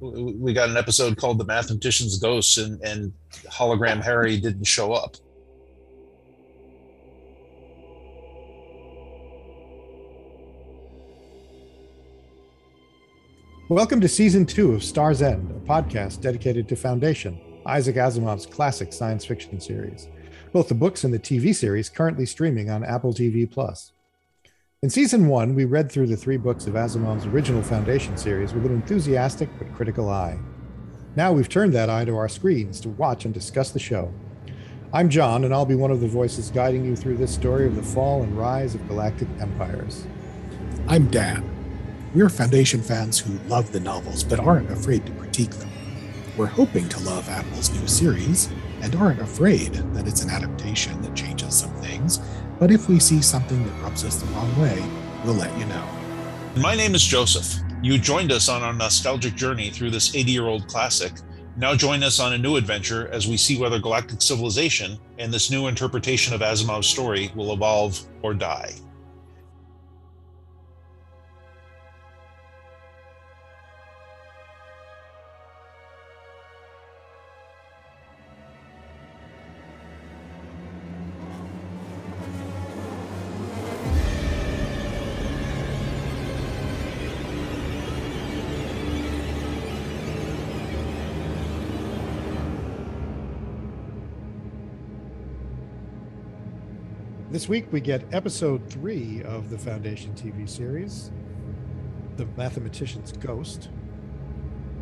[0.00, 3.12] we got an episode called "The Mathematician's Ghost," and, and
[3.48, 5.16] hologram Hari didn't show up.
[13.68, 18.92] Welcome to season two of Star's End, a podcast dedicated to Foundation, Isaac Asimov's classic
[18.92, 20.08] science fiction series.
[20.52, 23.92] Both the books and the TV series currently streaming on Apple TV Plus.
[24.82, 28.64] In season one, we read through the three books of Asimov's original Foundation series with
[28.64, 30.38] an enthusiastic but critical eye.
[31.16, 34.10] Now we've turned that eye to our screens to watch and discuss the show.
[34.94, 37.76] I'm John, and I'll be one of the voices guiding you through this story of
[37.76, 40.06] the fall and rise of galactic empires.
[40.88, 41.44] I'm Dan.
[42.14, 45.70] We're Foundation fans who love the novels but aren't afraid to critique them.
[46.38, 48.48] We're hoping to love Apple's new series
[48.80, 52.18] and aren't afraid that it's an adaptation that changes some things
[52.60, 54.84] but if we see something that rubs us the wrong way,
[55.24, 55.88] we'll let you know.
[56.56, 57.60] My name is Joseph.
[57.82, 61.12] You joined us on our nostalgic journey through this 80 year old classic.
[61.56, 65.50] Now join us on a new adventure as we see whether galactic civilization and this
[65.50, 68.74] new interpretation of Asimov's story will evolve or die.
[97.30, 101.12] This week we get episode three of the Foundation TV series,
[102.16, 103.68] The Mathematician's Ghost.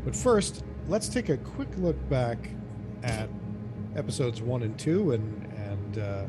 [0.02, 2.38] But first, let's take a quick look back
[3.02, 3.28] at
[3.96, 6.24] episodes one and two and, and uh,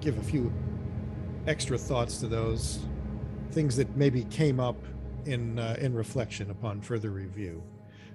[0.00, 0.50] give a few
[1.46, 2.86] extra thoughts to those
[3.50, 4.82] things that maybe came up
[5.26, 7.62] in uh, in reflection upon further review.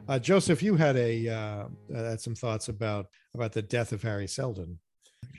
[0.08, 3.06] Uh, Joseph, you had a uh, had some thoughts about
[3.36, 4.80] about the death of Hari Seldon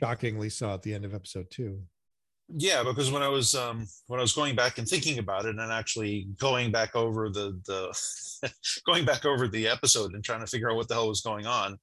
[0.01, 1.83] shockingly saw at the end of episode two.
[2.53, 5.57] Yeah, because when I was um, when I was going back and thinking about it,
[5.57, 8.53] and actually going back over the the
[8.87, 11.47] going back over the episode and trying to figure out what the hell was going
[11.47, 11.79] on,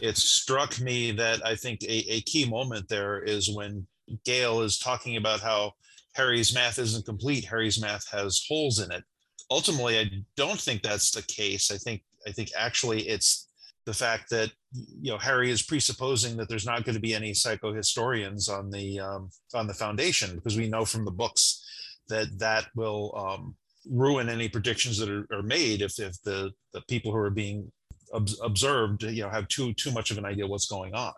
[0.00, 3.86] it struck me that I think a, a key moment there is when
[4.26, 5.72] Gaal is talking about how
[6.14, 7.44] Hari's math isn't complete.
[7.44, 9.04] Hari's math has holes in it.
[9.52, 11.70] Ultimately, I don't think that's the case.
[11.70, 13.48] I think I think actually it's
[13.86, 17.32] the fact that you know Hari is presupposing that there's not going to be any
[17.32, 21.64] psychohistorians on the um, on the foundation because we know from the books
[22.08, 23.56] that that will um,
[23.90, 27.70] ruin any predictions that are, are, made if, if the the people who are being
[28.12, 31.12] ob- observed you know have too too much of an idea what's going on.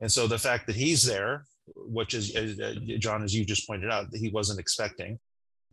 [0.00, 1.44] And so the fact that he's there
[1.76, 5.18] which is uh, john as you just pointed out that he wasn't expecting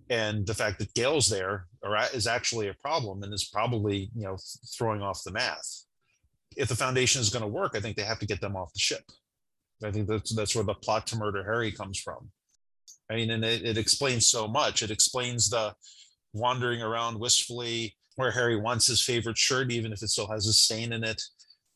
[0.10, 1.66] and the fact that gaal's there
[2.14, 4.38] is actually a problem and is probably you know
[4.78, 5.86] throwing off the math
[6.58, 8.74] if the foundation is going to work, I think they have to get them off
[8.74, 9.04] the ship.
[9.84, 12.32] I think that's that's where the plot to murder Hari comes from.
[13.10, 14.82] I mean, and it, it explains so much.
[14.82, 15.74] It explains the
[16.34, 20.54] wandering around wistfully where Hari wants his favorite shirt, even if it still has a
[20.54, 21.22] stain in it,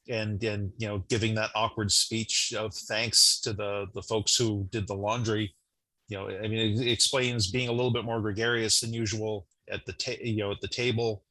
[0.09, 4.67] and and you know, giving that awkward speech of thanks to the the folks who
[4.71, 5.53] did the laundry.
[6.07, 9.85] You know, I mean, it explains being a little bit more gregarious than usual at
[9.85, 11.23] the ta- you know at the table.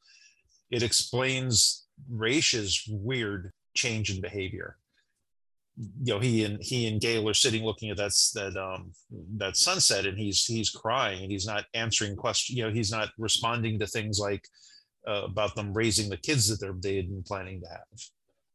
[0.70, 4.76] It explains Raych's weird change in behavior.
[5.76, 8.92] You know, he and he and Gaal are sitting looking at that that um
[9.36, 12.56] that sunset, and he's he's crying, and he's not answering questions.
[12.56, 14.44] You know, he's not responding to things like
[15.08, 18.00] uh, about them raising the kids that they're they had been planning to have.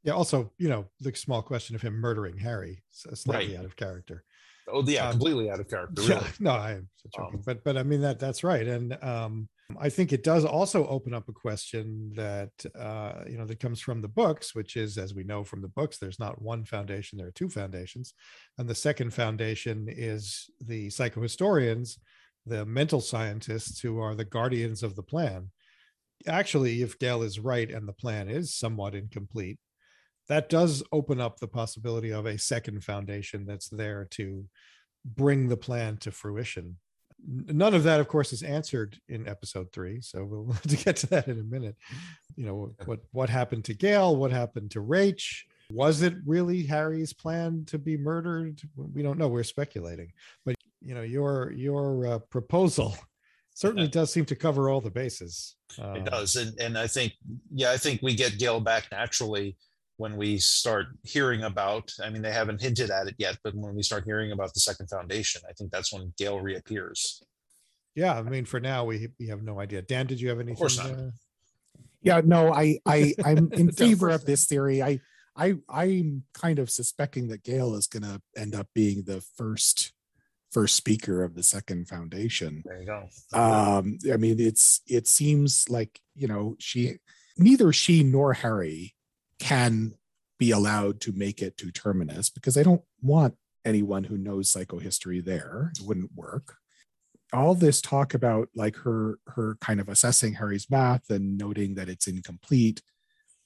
[0.04, 0.14] Yeah.
[0.14, 3.60] Also, you know, the small question of him murdering Hari, slightly right.
[3.60, 4.24] out of character.
[4.68, 6.02] Oh yeah, um, completely out of character.
[6.02, 6.14] Really.
[6.16, 9.50] Yeah, no, I am joking, um, but but I mean that that's right, and um,
[9.80, 13.82] I think it does also open up a question that uh, you know that comes
[13.82, 17.18] from the books, which is, as we know from the books, there's not one foundation;
[17.18, 18.14] there are two foundations,
[18.58, 21.98] and the second foundation is the psychohistorians,
[22.46, 25.50] the mental scientists who are the guardians of the plan.
[26.28, 29.58] Actually, if Gaal is right and the plan is somewhat incomplete,
[30.30, 34.46] that does open up the possibility of a second foundation that's there to
[35.04, 36.78] bring the plan to fruition
[37.28, 40.96] none of that of course is answered in episode three so we'll have to get
[40.98, 41.76] to that in a minute.
[42.36, 44.16] You know what what happened to gaal?
[44.16, 48.62] What happened to Raych was it really hari's plan to be murdered?
[48.76, 49.28] We don't know.
[49.28, 50.12] We're speculating.
[50.46, 52.96] But you know your your uh, proposal
[53.54, 55.56] certainly does seem to cover all the bases.
[55.82, 57.12] Uh, it does and and i think
[57.54, 59.58] yeah i think we get gaal back naturally
[59.98, 63.76] when we start hearing about i mean they haven't hinted at it yet but when
[63.76, 67.24] we start hearing about the second foundation i think that's when gaal reappears
[67.96, 70.54] yeah i mean for now we we have no idea dan did you have anything
[70.54, 71.12] of course not.
[72.06, 74.82] Yeah, no, I, I, I'm in favor of this theory.
[74.82, 75.00] I,
[75.36, 79.92] I, I'm kind of suspecting that Gaal is going to end up being the first,
[80.52, 82.62] first speaker of the second foundation.
[82.64, 83.10] There you go.
[83.34, 87.00] Um, I mean, it's, it seems like you know she,
[87.40, 88.95] neither she nor Hari
[89.40, 89.94] can
[90.38, 95.24] be allowed to make it to terminus because they don't want anyone who knows psychohistory
[95.24, 95.72] there.
[95.78, 96.56] It wouldn't work.
[97.34, 101.90] All this talk about like her her kind of assessing Hari's math and noting that
[101.90, 102.82] it's incomplete,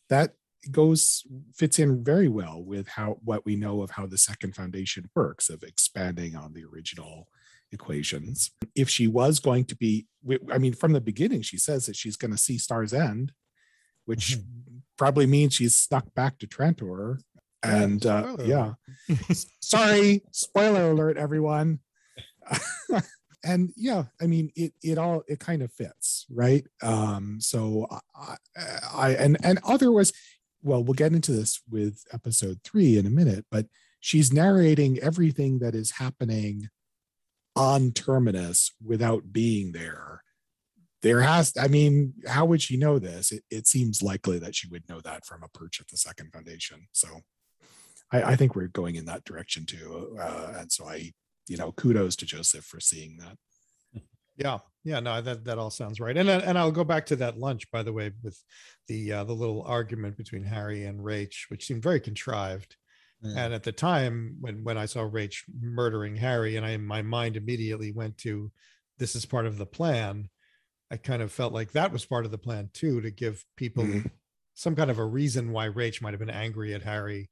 [0.10, 0.34] that
[0.70, 1.24] goes
[1.56, 5.50] fits in very well with how what we know of how the second foundation works
[5.50, 7.30] of expanding on the original
[7.72, 8.52] equations.
[8.76, 10.08] If she was going to be,
[10.52, 13.32] I mean, from the beginning, she says that she's going to see Star's End,
[14.06, 14.69] which mm-hmm.
[15.00, 17.20] Probably means she's stuck back to Trantor.
[17.64, 18.74] And uh, yeah.
[19.62, 21.80] sorry spoiler alert everyone.
[23.42, 26.68] And yeah i mean it it all it kind of fits right?
[26.84, 28.36] Um so I,
[28.94, 30.12] I and and other was
[30.62, 33.68] well we'll get into this with episode three in a minute but
[34.02, 36.68] she's narrating everything that is happening
[37.56, 40.22] on terminus without being there
[41.02, 44.68] there has i mean how would she know this it, it seems likely that she
[44.68, 47.08] would know that from a perch at the second foundation so
[48.12, 50.18] I, I think we're going in that direction too.
[50.20, 51.12] Uh, and so I,
[51.48, 53.38] you know, kudos to Joseph for seeing that.
[54.38, 56.16] Yeah, yeah, no, that that all sounds right.
[56.16, 58.42] And and I'll go back to that lunch, by the way, with
[58.88, 62.78] the uh, the little argument between Hari and Raych, which seemed very contrived.
[63.22, 63.36] Mm.
[63.36, 67.36] And at the time, when when I saw Raych murdering Hari, and I my mind
[67.36, 68.50] immediately went to,
[68.98, 70.30] this is part of the plan.
[70.92, 73.84] I kind of felt like that was part of the plan too, to give people
[73.84, 74.08] mm-hmm.
[74.56, 77.30] some kind of a reason why Raych might have been angry at Hari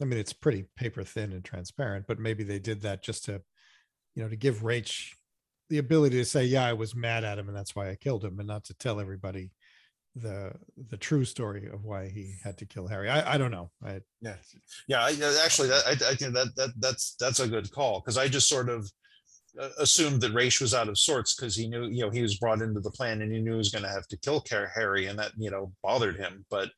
[0.00, 3.42] I mean, it's pretty paper thin and transparent, but maybe they did that just to,
[4.14, 5.10] you know, to give Raych
[5.68, 8.24] the ability to say, "Yeah, I was mad at him, and that's why I killed
[8.24, 9.50] him," and not to tell everybody
[10.14, 10.52] the
[10.88, 13.08] the true story of why he had to kill Hari.
[13.08, 13.70] I, I don't know.
[13.84, 14.36] I, yeah,
[14.88, 15.02] yeah.
[15.02, 15.10] I,
[15.44, 18.48] actually, that I, I think that that that's that's a good call because I just
[18.48, 18.90] sort of
[19.78, 22.62] assumed that Ra's was out of sorts because he knew you know he was brought
[22.62, 24.42] into the plan and he knew he was going to have to kill
[24.74, 26.70] Hari, and that you know bothered him, but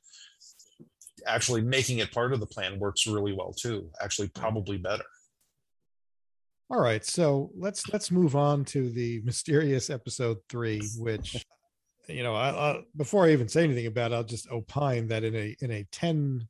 [1.26, 5.04] actually making it part of the plan works really well too actually probably better.
[6.70, 11.44] All right so let's let's move on to the mysterious episode three which
[12.08, 15.24] you know I, I, before i even say anything about it i'll just opine that
[15.24, 16.48] in a in a 10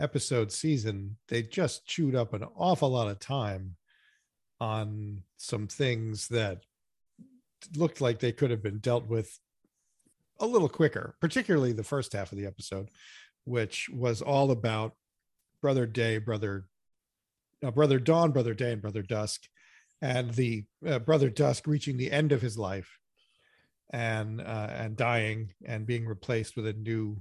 [0.00, 3.76] episode season they just chewed up an awful lot of time
[4.60, 6.62] on some things that
[7.76, 9.38] looked like they could have been dealt with
[10.38, 12.88] a little quicker particularly the first half of the episode
[13.44, 14.94] which was all about
[15.60, 16.66] Brother Day, Brother
[17.64, 19.42] uh, Brother Dawn, Brother Day, and Brother Dusk,
[20.00, 22.98] and the uh, Brother Dusk reaching the end of his life
[23.90, 27.20] and uh, and dying and being replaced with a new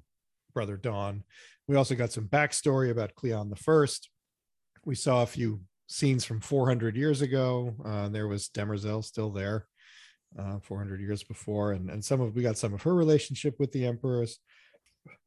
[0.54, 1.24] Brother Dawn.
[1.68, 4.10] We also got some backstory about Cleon the First.
[4.86, 7.76] We saw a few scenes from 400 years ago.
[7.84, 9.68] Uh, there was Demerzel still there,
[10.38, 13.72] uh, 400 years before, and and some of we got some of her relationship with
[13.72, 14.40] the emperors.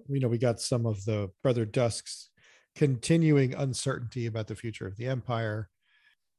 [0.09, 2.31] You know we got some of the brother dusk's
[2.75, 5.69] continuing uncertainty about the future of the empire.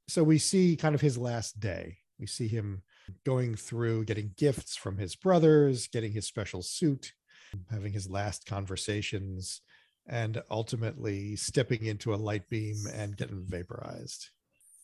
[0.08, 1.98] So we see kind of his last day.
[2.20, 2.82] We see him
[3.26, 7.12] going through getting gifts from his brothers getting his special suit
[7.70, 9.62] having his last conversations
[10.08, 14.30] and ultimately stepping into a light beam and getting vaporized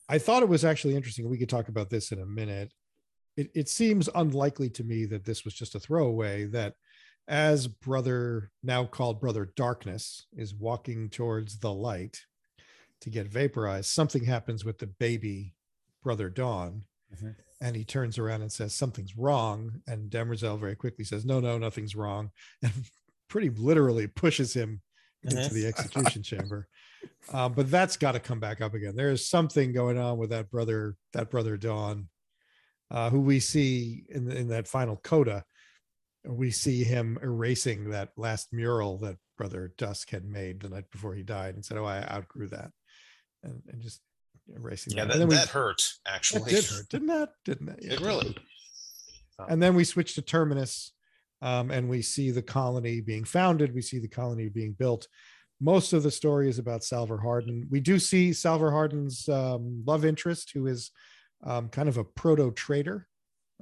[0.07, 2.71] i thought it was actually interesting we could talk about this in a minute
[3.37, 6.75] it, it seems unlikely to me that this was just a throwaway that
[7.27, 12.21] as brother now called brother darkness is walking towards the light
[13.01, 15.53] to get vaporized something happens with the baby
[16.03, 16.83] brother dawn
[17.13, 17.29] mm-hmm.
[17.61, 21.57] and he turns around and says something's wrong and demerzel very quickly says no no
[21.57, 22.31] nothing's wrong
[22.63, 22.73] and
[23.29, 24.81] pretty literally pushes him
[25.23, 25.55] into mm-hmm.
[25.55, 26.67] the execution chamber.
[27.33, 28.95] Um, but that's got to come back up again.
[28.95, 32.09] There's something going on with that brother that brother dawn
[32.91, 35.43] uh, who we see in, in that final coda.
[36.25, 41.13] We see him erasing that last mural that brother dusk had made the night before
[41.13, 42.71] he died and said oh i outgrew that.
[43.43, 44.01] And, and just
[44.53, 46.41] erasing yeah that, that, we, that hurt actually.
[46.43, 47.29] that did hurt didn't that?
[47.45, 47.83] Didn't that?
[47.83, 48.35] Yeah, it really
[49.47, 50.91] and then we switch to terminus
[51.41, 55.07] um, and we see the colony being founded we see the colony being built.
[55.61, 57.67] Most of the story is about salvor hardin.
[57.69, 60.91] We do see salvor hardin's um, love interest who is
[61.43, 63.07] um, kind of a proto trader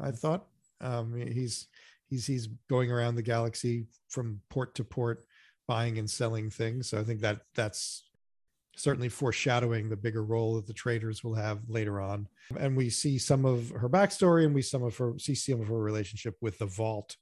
[0.02, 0.46] i thought.
[0.80, 1.68] Um, he's
[2.08, 5.24] he's he's going around the galaxy from port to port
[5.68, 6.90] buying and selling things.
[6.90, 8.04] So i think that that's
[8.78, 12.28] certainly foreshadowing the bigger role that the traders will have later on.
[12.60, 15.68] And we see some of her backstory and we some of her see some of
[15.68, 17.16] her relationship with the vault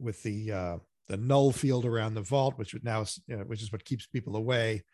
[0.00, 0.78] with the uh
[1.08, 4.36] the null field around the vault, which now you know, which is what keeps people
[4.36, 4.84] away,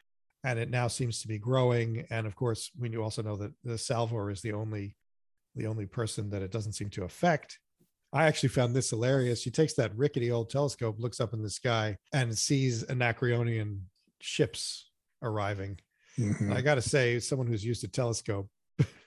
[0.44, 2.06] and it now seems to be growing.
[2.10, 4.96] And of course, we also know that the Salvor is the only
[5.54, 7.58] the only person that it doesn't seem to affect.
[8.12, 9.42] I actually found this hilarious.
[9.42, 13.80] She takes that rickety old telescope, looks up in the sky, and sees Anacreonian
[14.20, 14.90] ships
[15.22, 15.78] arriving.
[16.18, 16.52] Mm-hmm.
[16.52, 18.48] I got to say, someone who's used a telescope,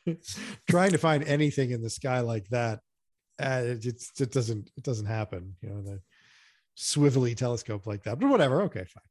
[0.69, 2.81] trying to find anything in the sky like that,
[3.39, 5.55] uh, it, it doesn't it doesn't happen.
[5.61, 6.01] You know, the
[6.77, 8.19] swivelly telescope like that.
[8.19, 8.61] But whatever.
[8.63, 9.03] Okay, fine.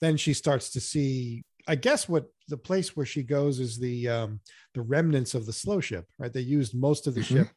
[0.00, 1.44] Then she starts to see.
[1.68, 4.40] I guess what the place where she goes is the um,
[4.74, 6.06] the remnants of the slow ship.
[6.18, 6.32] Right.
[6.32, 7.38] They used most of the mm-hmm.
[7.38, 7.48] ship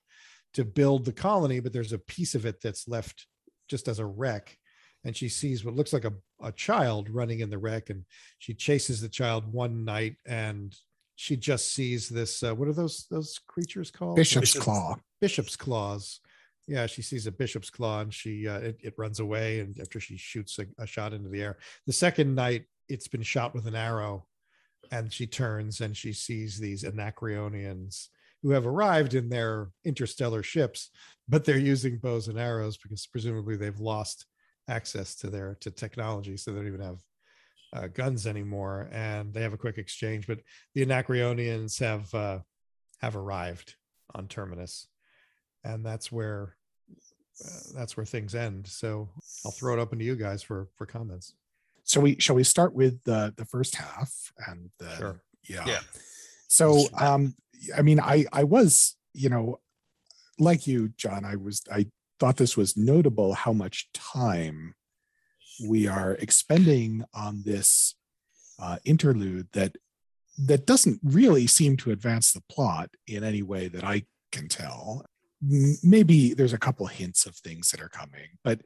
[0.55, 3.27] to build the colony, but there's a piece of it that's left
[3.67, 4.57] just as a wreck.
[5.05, 8.03] And she sees what looks like a, a child running in the wreck, and
[8.39, 10.75] she chases the child one night, and
[11.15, 12.43] she just sees this.
[12.43, 14.17] Uh, what are those those creatures called?
[14.17, 14.97] Bishop's claw.
[15.21, 16.19] Bishop's claws.
[16.67, 19.59] Yeah, she sees a bishop's claw, and she uh, it, it runs away.
[19.59, 21.57] And after she shoots a, a shot into the air,
[21.87, 24.27] the second night it's been shot with an arrow,
[24.91, 28.09] and she turns and she sees these Anacreonians
[28.41, 30.89] who have arrived in their interstellar ships,
[31.27, 34.25] but they're using bows and arrows because presumably they've lost
[34.67, 36.99] access to their to technology, so they don't even have
[37.73, 38.89] uh, guns anymore.
[38.91, 40.39] And they have a quick exchange, but
[40.73, 42.39] the Anacreonians have uh,
[42.99, 43.75] have arrived
[44.15, 44.87] on Terminus,
[45.63, 46.55] and that's where
[47.45, 48.67] uh, that's where things end.
[48.67, 49.09] So
[49.45, 51.33] I'll throw it open to you guys for for comments.
[51.83, 54.13] So we shall we start with the the first half
[54.47, 55.23] and the sure.
[55.47, 55.63] yeah.
[55.65, 55.79] yeah.
[56.47, 57.35] So um
[57.75, 59.59] I mean, I I was, you know,
[60.37, 61.87] like you, John, I was I
[62.19, 64.75] thought this was notable how much time
[65.67, 67.95] we are expending on this
[68.59, 69.75] uh, interlude that
[70.37, 75.05] that doesn't really seem to advance the plot in any way that I can tell.
[75.41, 78.61] Maybe there's a couple hints of things that are coming, but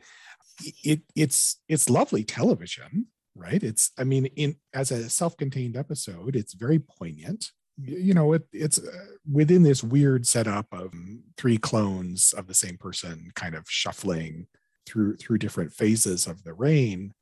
[0.83, 3.61] it it's it's lovely television, right?
[3.63, 8.79] It's I mean, in as a self-contained episode, it's very poignant you know it, it's
[8.79, 10.93] uh, within this weird setup of
[11.37, 14.47] three clones of the same person kind of shuffling
[14.85, 17.13] through through different phases of the reign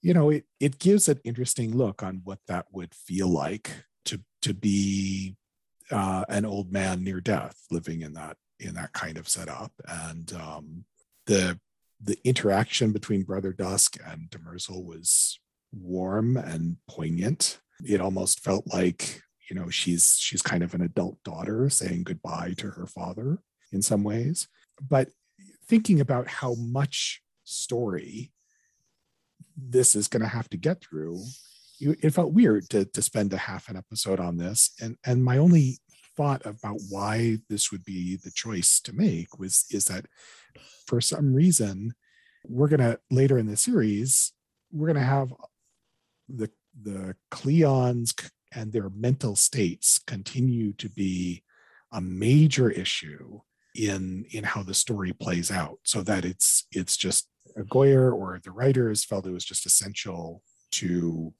[0.00, 3.70] you know it it gives an interesting look on what that would feel like
[4.04, 5.36] to to be
[5.90, 9.72] uh, an old man near death living in that in that kind of setup.
[9.86, 10.84] And um,
[11.26, 11.58] the
[12.00, 15.38] the interaction between brother dusk and demerzel was
[15.72, 17.60] warm and poignant.
[17.84, 22.54] It almost felt like you know she's she's kind of an adult daughter saying goodbye
[22.58, 23.38] to her father
[23.72, 24.48] in some ways.
[24.80, 25.10] But
[25.66, 28.32] thinking about how much story
[29.56, 31.22] this is going to have to get through
[31.82, 34.70] it felt weird to, to spend a half an episode on this.
[34.80, 35.78] And and my only
[36.16, 40.06] thought about why this would be the choice to make was is that
[40.86, 41.94] for some reason
[42.46, 44.32] we're going to later in the series
[44.72, 45.32] we're going to have
[46.28, 46.50] the
[46.82, 48.14] the cleons
[48.54, 51.42] and their mental states continue to be
[51.92, 53.40] a major issue
[53.74, 57.28] in in how the story plays out so that it's it's just
[57.58, 61.32] goyer or the writers felt it was just essential to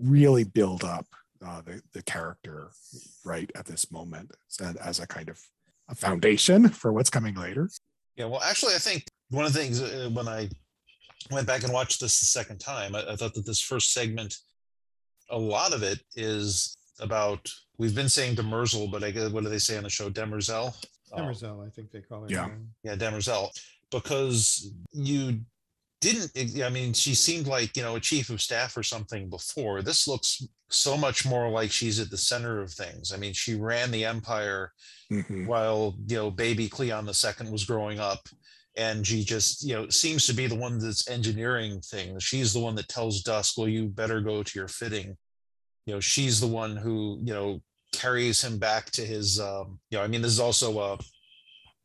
[0.00, 1.06] really build up
[1.44, 2.70] uh, the, the character
[3.24, 4.30] right at this moment
[4.60, 5.40] as, as a kind of
[5.88, 7.68] a foundation for what's coming later
[8.16, 10.48] yeah well actually i think one of the things uh, when i
[11.30, 14.36] went back and watched this the second time I, I thought that this first segment
[15.30, 19.50] a lot of it is about we've been saying Demerzel, but I guess what do
[19.50, 20.08] they say on the show?
[20.10, 20.74] Demerzel.
[21.16, 22.30] Demerzel, I think they call it.
[22.30, 22.48] Yeah,
[22.84, 23.50] yeah, Demerzel,
[23.90, 25.40] because you
[26.02, 26.62] didn't.
[26.62, 29.80] I mean, she seemed like you know a chief of staff or something before.
[29.80, 33.12] This looks so much more like she's at the center of things.
[33.12, 34.72] I mean, she ran the empire
[35.10, 35.46] mm-hmm.
[35.46, 38.28] while you know baby Cleon the second was growing up
[38.76, 42.60] and she just you know seems to be the one that's engineering things she's the
[42.60, 45.14] one that tells dusk well you better go to your fitting
[45.84, 47.60] you know she's the one who you know
[47.92, 50.98] carries him back to his um you know i mean this is also a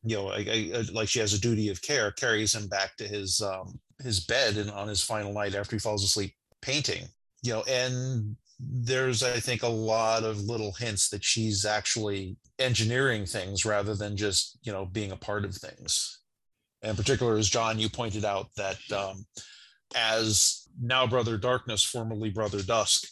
[0.03, 3.05] you know a, a, like she has a duty of care carries him back to
[3.05, 7.03] his um his bed and on his final night after he falls asleep painting
[7.43, 13.25] you know and there's i think a lot of little hints that she's actually engineering
[13.25, 16.19] things rather than just you know being a part of things.
[16.81, 19.25] In particular as john you pointed out that um,
[19.95, 23.07] as now brother darkness formerly brother dusk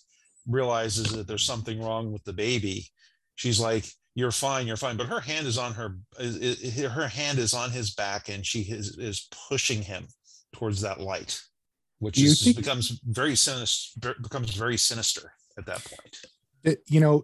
[0.48, 2.88] realizes that there's something wrong with the baby
[3.36, 4.98] she's like you're fine you're fine.
[4.98, 8.98] But her hand is on her her hand is on his back and she is,
[8.98, 10.08] is pushing him
[10.56, 11.40] towards that light
[12.00, 16.18] which is, think, becomes very sinister becomes very sinister at that point
[16.88, 17.24] you know,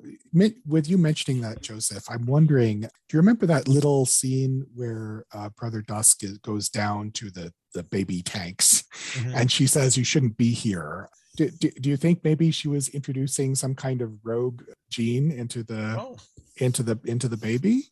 [0.67, 5.50] with you mentioning that, Joseph, I'm wondering, do you remember that little scene where uh,
[5.57, 8.83] Brother Dusk is, goes down to the the baby tanks,
[9.13, 9.35] mm-hmm.
[9.35, 12.89] and she says, "You shouldn't be here." Do, do, do, you think maybe she was
[12.89, 16.17] introducing some kind of rogue gene into the oh.
[16.57, 17.83] into the into the baby?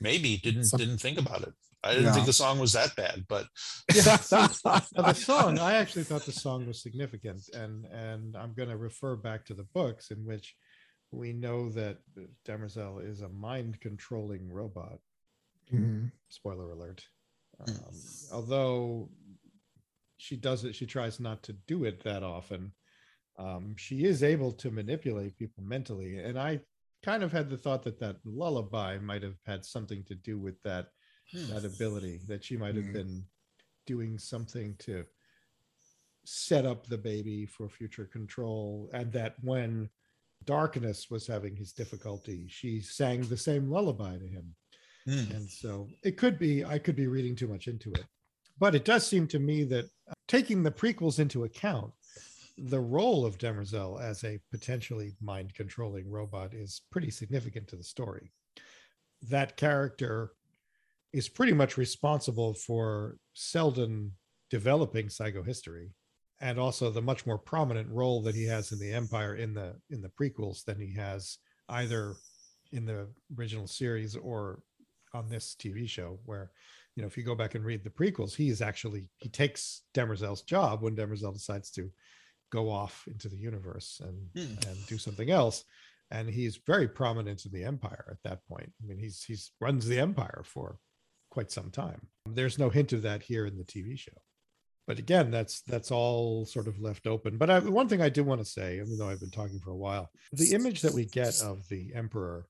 [0.00, 1.54] Maybe didn't some, didn't think about it.
[1.82, 2.12] I didn't yeah.
[2.12, 3.46] think the song was that bad, but
[3.94, 5.58] yeah, the song.
[5.58, 9.54] I actually thought the song was significant, and and I'm going to refer back to
[9.54, 10.54] the books in which
[11.10, 11.98] we know that
[12.46, 14.98] Demerzel is a mind controlling robot.
[15.72, 16.06] Mm-hmm.
[16.28, 17.02] Spoiler alert.
[17.66, 17.74] Um,
[18.32, 19.10] although
[20.18, 22.72] she does it, she tries not to do it that often.
[23.38, 26.60] Um, she is able to manipulate people mentally, and I
[27.02, 30.60] kind of had the thought that that lullaby might have had something to do with
[30.62, 30.88] that.
[31.32, 32.92] That ability that she might have hmm.
[32.92, 33.24] been
[33.86, 35.04] doing something to
[36.24, 39.88] set up the baby for future control and that when
[40.44, 44.54] darkness was having his difficulty she sang the same lullaby to him
[45.08, 45.30] mm.
[45.34, 48.04] and so it could be i could be reading too much into it
[48.58, 51.90] but it does seem to me that uh, taking the prequels into account
[52.56, 57.84] the role of demerzel as a potentially mind controlling robot is pretty significant to the
[57.84, 58.30] story
[59.22, 60.32] that character
[61.12, 64.12] is pretty much responsible for Seldon
[64.50, 65.90] developing psychohistory
[66.40, 69.74] and also the much more prominent role that he has in the empire in the
[69.90, 71.38] in the prequels than he has
[71.68, 72.14] either
[72.72, 73.06] in the
[73.38, 74.60] original series or
[75.12, 76.50] on this TV show where
[76.96, 79.82] you know if you go back and read the prequels he is actually he takes
[79.94, 81.90] Demerzel's job when Demerzel decides to
[82.50, 84.68] go off into the universe and hmm.
[84.68, 85.64] and do something else
[86.10, 89.86] and he's very prominent in the empire at that point i mean he's he's runs
[89.86, 90.78] the empire for
[91.30, 92.06] quite some time.
[92.26, 94.12] There's no hint of that here in the TV show.
[94.86, 97.38] But again, that's that's all sort of left open.
[97.38, 99.70] But I, one thing I do want to say, even though I've been talking for
[99.70, 102.48] a while, the image that we get of the emperor,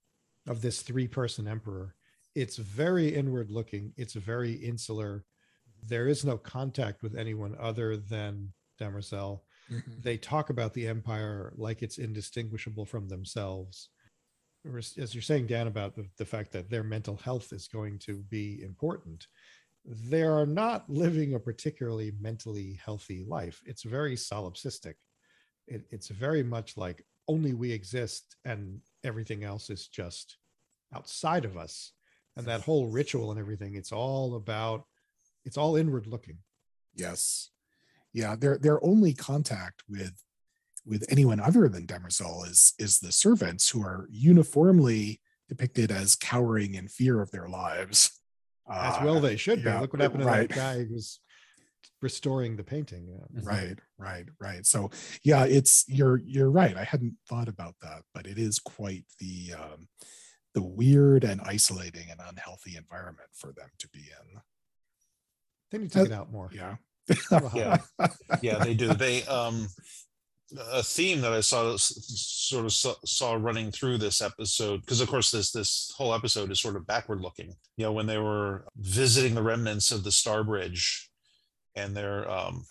[0.49, 1.95] of this three-person emperor,
[2.35, 3.93] it's very inward looking.
[3.97, 5.25] It's very insular.
[5.87, 9.41] There is no contact with anyone other than Demerzel.
[9.71, 10.01] Mm-hmm.
[10.01, 13.91] They talk about the empire like it's indistinguishable from themselves
[14.65, 18.19] as you're saying, Dan, about the, the fact that their mental health is going to
[18.29, 19.27] be important,
[19.85, 23.63] they are not living a particularly mentally healthy life.
[23.65, 24.95] It's very solipsistic.
[25.67, 30.37] It, it's very much like only we exist and everything else is just
[30.95, 31.93] outside of us.
[32.37, 34.85] And that whole ritual and everything, it's all about,
[35.45, 36.39] it's all inward looking.
[36.95, 37.51] Yes.
[38.13, 38.37] Yeah.
[38.37, 40.23] Their their only contact with
[40.91, 46.75] with anyone other than Demerzel is is the servants who are uniformly depicted as cowering
[46.75, 48.21] in fear of their lives.
[48.71, 49.71] As uh, well they should be.
[49.71, 51.21] Look what happened to that guy who's
[52.03, 53.09] restoring the painting.
[53.09, 53.41] Yeah.
[53.43, 54.67] Right, right, right.
[54.67, 54.91] So
[55.23, 56.77] yeah, it's you're you're right.
[56.77, 59.89] I hadn't thought about that, but it is quite the um,
[60.55, 64.41] the weird and isolating and unhealthy environment for them to be in.
[65.71, 66.51] They need to uh, get out more.
[66.53, 66.77] Yeah.
[67.55, 67.79] yeah.
[68.43, 68.93] yeah, they do.
[68.95, 69.69] They um
[70.73, 75.31] a theme that I saw sort of saw, running through this episode because of course
[75.31, 77.55] this this whole episode is sort of backward looking.
[77.77, 81.11] You know, when they were visiting the remnants of the Star Bridge,
[81.75, 82.65] and they're um,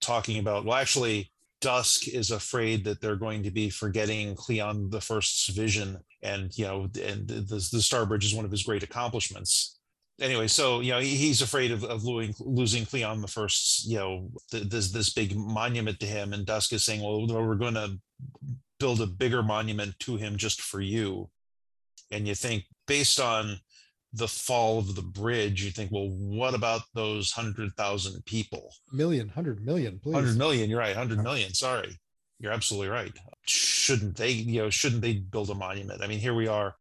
[0.00, 5.00] talking about well, actually, Dusk is afraid that they're going to be forgetting Cleon the
[5.00, 8.82] First's vision, and you know, and the, the Star Bridge is one of his great
[8.82, 9.77] accomplishments
[10.20, 13.86] anyway, so you know he, he's afraid of, of losing, losing Cleon the First.
[13.86, 17.54] You know, th- this this big monument to him, and Dusk is saying, "Well, we're
[17.54, 17.98] going to
[18.78, 21.30] build a bigger monument to him just for you."
[22.10, 23.58] And you think, based on
[24.14, 28.72] the fall of the bridge, you think, well, what about those hundred thousand people?
[28.92, 30.14] Million, hundred million, please.
[30.14, 30.70] Hundred million.
[30.70, 30.96] You're right.
[30.96, 31.52] Hundred million.
[31.52, 31.96] Sorry,
[32.38, 33.12] you're absolutely right.
[33.46, 34.30] Shouldn't they?
[34.30, 36.02] You know, shouldn't they build a monument?
[36.02, 36.74] I mean, here we are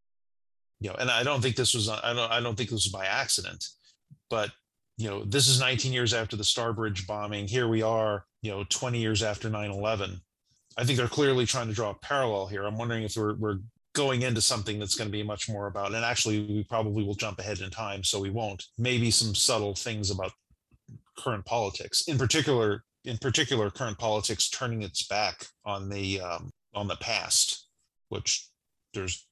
[0.80, 2.92] you know, and I don't think this was I don't I don't think this was
[2.92, 3.66] by accident,
[4.30, 4.52] but
[4.98, 7.48] you know, this is 19 years after the Starbridge bombing.
[7.48, 10.20] Here we are, you know, 20 years after 9/11.
[10.78, 12.64] I think they're clearly trying to draw a parallel here.
[12.64, 13.60] I'm wondering if we're we're
[13.94, 17.16] going into something that's going to be much more about, and actually, we probably will
[17.16, 18.64] jump ahead in time, so we won't.
[18.78, 20.32] Maybe some subtle things about
[21.18, 26.88] current politics, in particular, in particular, current politics turning its back on the um, on
[26.88, 27.68] the past,
[28.10, 28.48] which
[28.94, 29.28] there's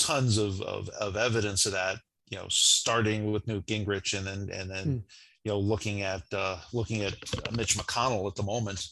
[0.00, 1.96] tons of, of, of evidence of that,
[2.30, 4.98] you know, starting with Newt Gingrich and then, and then, hmm.
[5.44, 7.14] you know, looking at, uh, looking at
[7.52, 8.84] Mitch McConnell at the moment,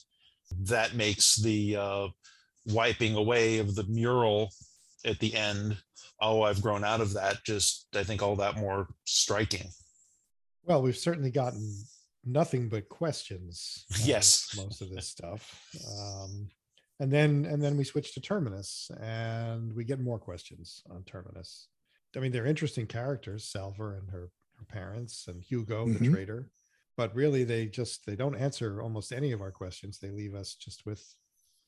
[0.62, 2.09] that makes the uh,
[2.66, 4.51] wiping away of the mural
[5.05, 5.77] at the end.
[6.21, 7.44] Oh, I've grown out of that.
[7.44, 9.68] Just, I think all that more striking.
[10.64, 11.85] Well, we've certainly gotten
[12.25, 13.85] nothing but questions.
[14.03, 14.55] Yes.
[14.57, 15.62] Most of this stuff.
[15.87, 16.49] Um,
[17.00, 21.68] and then and then we switch to terminus and we get more questions on terminus.
[22.16, 26.04] I mean they're interesting characters salvor and her, her parents and hugo mm-hmm.
[26.04, 26.50] the traitor.
[26.96, 29.98] But really they just they don't answer almost any of our questions.
[29.98, 31.04] They leave us just with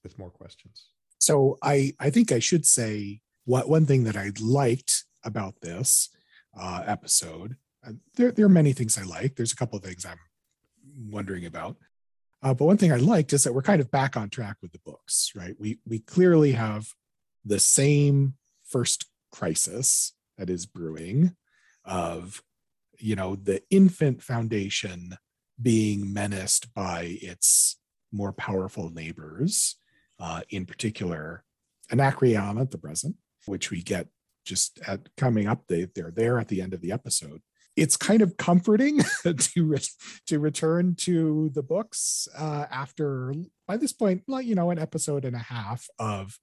[0.02, 0.86] with more questions.
[1.18, 6.08] So i i think i should say what one thing that i liked about this
[6.58, 9.36] uh, episode uh, there, there are many things i like.
[9.36, 10.18] There's a couple of things i'm
[11.08, 11.76] wondering about
[12.42, 14.72] uh, but one thing I liked is that we're kind of back on track with
[14.72, 15.54] the books, right?
[15.58, 16.88] We we clearly have
[17.44, 21.36] the same first crisis that is brewing
[21.84, 22.42] of
[22.98, 25.16] you know the infant foundation
[25.60, 27.76] being menaced by its
[28.12, 29.76] more powerful neighbors,
[30.18, 31.44] uh, in particular
[31.92, 34.08] Anacreon at the present, which we get
[34.46, 35.66] just at coming up.
[35.66, 37.42] They, they're there at the end of the episode
[37.76, 39.78] it's kind of comforting to re-
[40.26, 43.34] to return to the books uh, after
[43.66, 46.38] by this point, like you know, an episode and a half of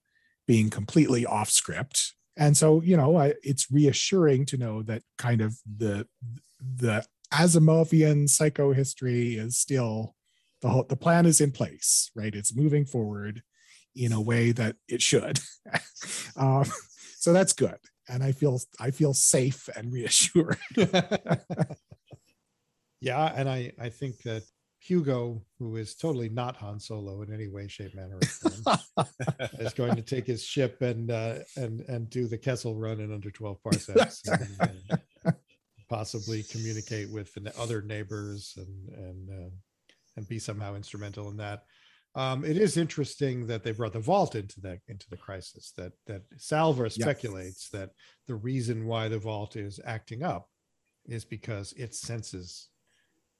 [0.46, 2.14] being completely off script.
[2.38, 6.08] And so, you know, I, it's reassuring to know that kind of the
[6.60, 10.16] the Asimovian psychohistory is still
[10.62, 12.34] the whole the plan is in place, right?
[12.34, 13.44] It's moving forward
[13.96, 15.40] in a way that it should.
[16.38, 16.66] um,
[17.18, 17.78] so that's good
[18.10, 20.58] and I feel I feel safe and reassured.
[23.02, 24.44] yeah, and I I think that
[24.80, 28.78] Hugo, who is totally not Han Solo in any way, shape, manner, form,
[29.60, 33.14] is going to take his ship and uh, and and do the Kessel run in
[33.14, 35.02] under twelve parsecs, and,
[35.90, 39.50] possibly communicate with the other neighbors and and uh,
[40.16, 41.64] and be somehow instrumental in that.
[42.18, 45.72] Um, it is interesting that they brought the vault into the into the crisis.
[45.78, 47.92] That that Salvor speculates that
[48.26, 50.50] the reason why the vault is acting up
[51.06, 52.70] is because it senses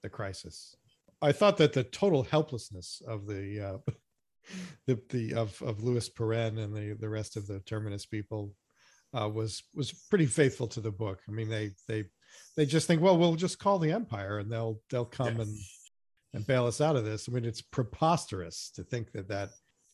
[0.04, 0.76] the crisis.
[1.20, 3.92] I thought that the total helplessness of the uh,
[4.86, 8.54] the the of of Lewis Pirenne and the the rest of the Terminus people
[9.12, 11.18] uh, was was pretty faithful to the book.
[11.28, 12.04] I mean, they they
[12.56, 15.42] they just think, well, we'll just call the Empire and they'll they'll come yeah.
[15.42, 15.56] and
[16.34, 17.28] and bail us out of this.
[17.28, 19.50] I mean, it's preposterous to think that that.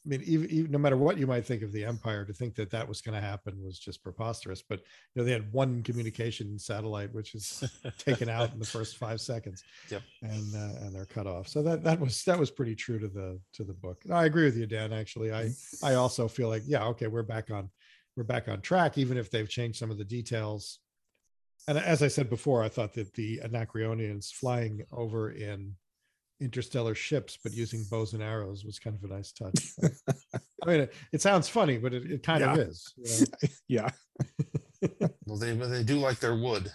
[0.06, 2.54] I mean, even, even no matter what you might think of the empire, to think
[2.56, 4.60] that that was going to happen was just preposterous.
[4.60, 4.84] But you
[5.16, 7.64] know, they had one communication satellite which is
[7.98, 10.02] taken out in the first five seconds, yep.
[10.20, 11.48] and uh, and they're cut off.
[11.48, 14.02] So that that was that was pretty true to the to the book.
[14.12, 14.92] I agree with you, Dan.
[14.92, 15.50] Actually, I
[15.82, 17.70] I also feel like yeah, okay, we're back on
[18.16, 20.80] we're back on track, even if they've changed some of the details.
[21.66, 25.76] And as I said before, I thought that the Anacreonians flying over in
[26.44, 29.72] interstellar ships, but using bows and arrows was kind of a nice touch.
[30.62, 32.52] I mean, it, it, sounds funny, but it, it kind yeah.
[32.52, 32.92] of is.
[32.96, 33.48] You know?
[33.68, 35.09] yeah.
[35.26, 36.70] well, they they do like their wood.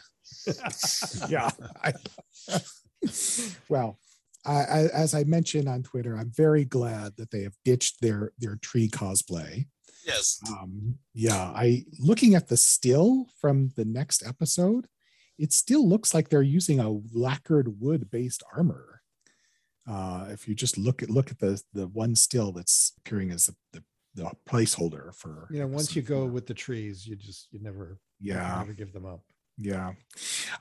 [1.29, 1.49] yeah.
[1.83, 1.93] I,
[3.69, 3.99] well,
[4.45, 8.31] I, I, as I mentioned on Twitter, I'm very glad that they have ditched their
[8.39, 9.67] their tree cosplay.
[10.05, 10.39] Yes.
[10.49, 11.51] Um, yeah.
[11.55, 14.87] I looking at the still from the next episode,
[15.37, 18.98] it still looks like they're using a lacquered wood based armor
[19.89, 23.47] uh, if you just look at look at the the one still that's appearing as
[23.47, 23.83] the, the,
[24.15, 27.99] the placeholder for you know once you go with the trees you just you never
[28.19, 28.53] yeah.
[28.53, 29.21] you never give them up.
[29.57, 29.93] Yeah.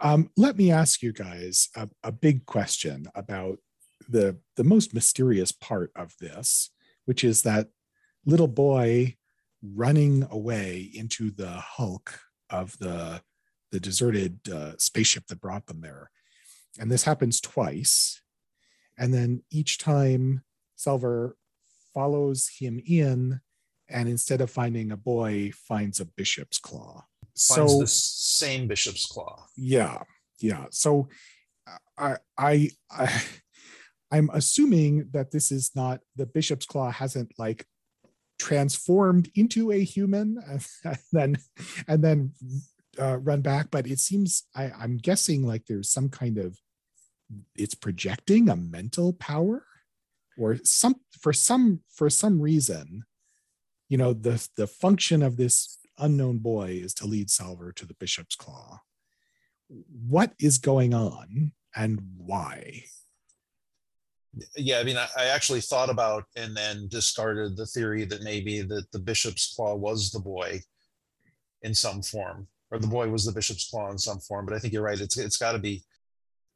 [0.00, 3.58] Um, let me ask you guys a, a big question about
[4.08, 6.70] the the most mysterious part of this
[7.04, 7.68] which is that
[8.26, 9.16] little boy
[9.62, 13.22] running away into the hulk of the
[13.70, 16.10] the deserted uh, spaceship that brought them there.
[16.78, 18.22] And this happens twice
[18.98, 20.42] and then each time
[20.76, 21.36] Salvor
[21.94, 23.40] follows him in,
[23.88, 27.04] and instead of finding a boy, finds a bishop's claw.
[27.36, 29.46] Finds so the same bishop's claw.
[29.56, 30.02] Yeah,
[30.40, 30.66] yeah.
[30.70, 31.08] So
[31.96, 33.22] I, I, I,
[34.10, 37.66] I'm assuming that this is not the bishop's claw hasn't like
[38.38, 40.38] transformed into a human
[40.84, 41.36] and then
[41.86, 42.32] and then
[42.98, 43.70] uh, run back.
[43.70, 46.58] But it seems I, I'm guessing like there's some kind of
[47.54, 49.64] it's projecting a mental power
[50.38, 53.04] or some for some for some reason
[53.88, 57.94] you know the the function of this unknown boy is to lead salvor to the
[57.94, 58.80] bishop's claw.
[59.68, 62.84] What is going on and why?
[64.56, 68.60] Yeah i mean I, I, actually thought about and then discarded the theory that maybe
[68.60, 70.60] that the bishop's claw was the boy
[71.62, 72.94] in some form or the mm-hmm.
[72.94, 75.00] boy was the bishop's claw in some form but i think you're right.
[75.00, 75.82] It's it's got to be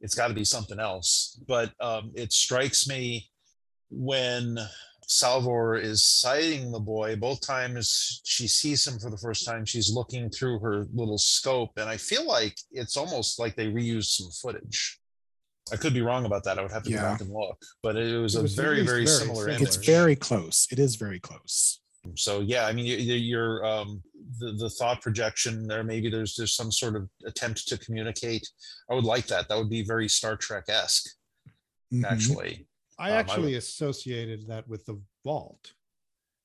[0.03, 1.41] it's got to be something else.
[1.49, 3.31] But um, it strikes me
[3.91, 4.59] when
[5.07, 9.91] Salvor is sighting the boy, both times she sees him for the first time, she's
[9.93, 11.71] looking through her little scope.
[11.77, 14.99] And I feel like it's almost like they reused some footage.
[15.73, 16.59] I could be wrong about that.
[16.59, 16.97] I would have to Yeah.
[16.97, 19.35] go back and look, but it was It a was at very, very very similar
[19.45, 19.49] similar.
[19.51, 19.62] image.
[19.62, 20.67] It's very close.
[20.73, 21.82] It is very close.
[22.15, 22.67] So yeah.
[22.67, 24.03] I mean, you- you- your um,
[24.38, 25.85] the the thought projection there.
[25.85, 28.49] Maybe there's there's some sort of attempt to communicate.
[28.91, 29.49] I would like that.
[29.49, 31.07] That would be very Star Trek esque,
[31.93, 32.05] Mhm.
[32.05, 32.67] actually.
[32.99, 35.73] I Um, I actually associated that with the vault.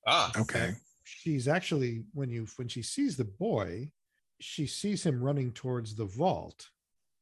[0.06, 0.74] Ah, Okay.
[1.04, 3.92] She's actually when you when she sees the boy,
[4.40, 6.70] she sees him running towards the vault.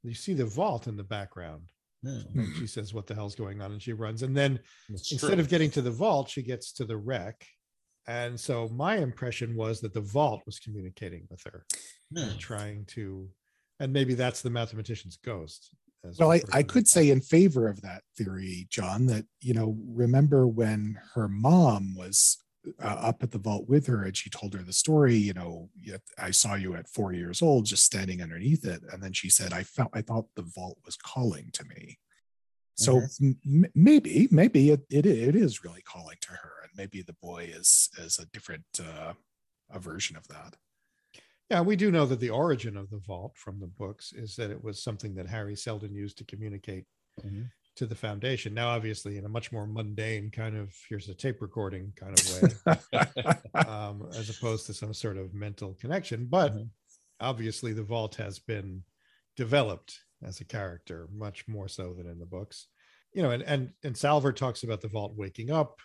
[0.03, 1.71] You see the vault in the background.
[2.03, 4.21] hmm, And she says, "What the hell's going on?" And she runs.
[4.23, 5.39] And then that's instead true.
[5.39, 7.47] of getting to the vault, she gets to the wreck.
[8.07, 11.65] And so my impression was that the vault was communicating with her,
[12.15, 12.37] Hmm.
[12.37, 13.29] trying to,
[13.79, 15.71] and maybe that's the mathematician's ghost.
[16.03, 19.75] as Well, I, I could say in favor of that theory, John, that, you know,
[19.87, 22.37] remember when her mom was
[22.79, 25.69] uh, up at the vault with her and she told her the story, you know,
[26.17, 28.81] I saw you at four years old just standing underneath it.
[28.91, 31.97] And then she said, I felt, I thought the vault was calling to me.
[32.77, 36.51] So m- m- maybe, maybe it, it, it is really calling to her.
[36.75, 39.13] And maybe the boy is, is a different, uh,
[39.69, 40.55] a version of that.
[41.49, 44.49] Yeah, we do know that the origin of the vault from the books is that
[44.51, 46.85] it was something that Hari Seldon used to communicate
[47.23, 47.51] Mhm.
[47.75, 48.53] to the foundation.
[48.53, 52.25] Now, obviously, in a much more mundane kind of here's a tape recording kind of
[52.25, 52.61] way,
[53.53, 56.25] um, as opposed to some sort of mental connection.
[56.27, 56.71] But Mhm.
[57.19, 58.83] obviously, the vault has been
[59.35, 62.67] developed as a character much more so than in the books.
[63.13, 65.79] You know, and and and Salvor talks about the vault waking up,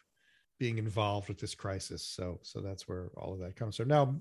[0.61, 2.05] being involved with this crisis.
[2.05, 3.89] So so that's where all of that comes from.
[3.89, 4.21] Now,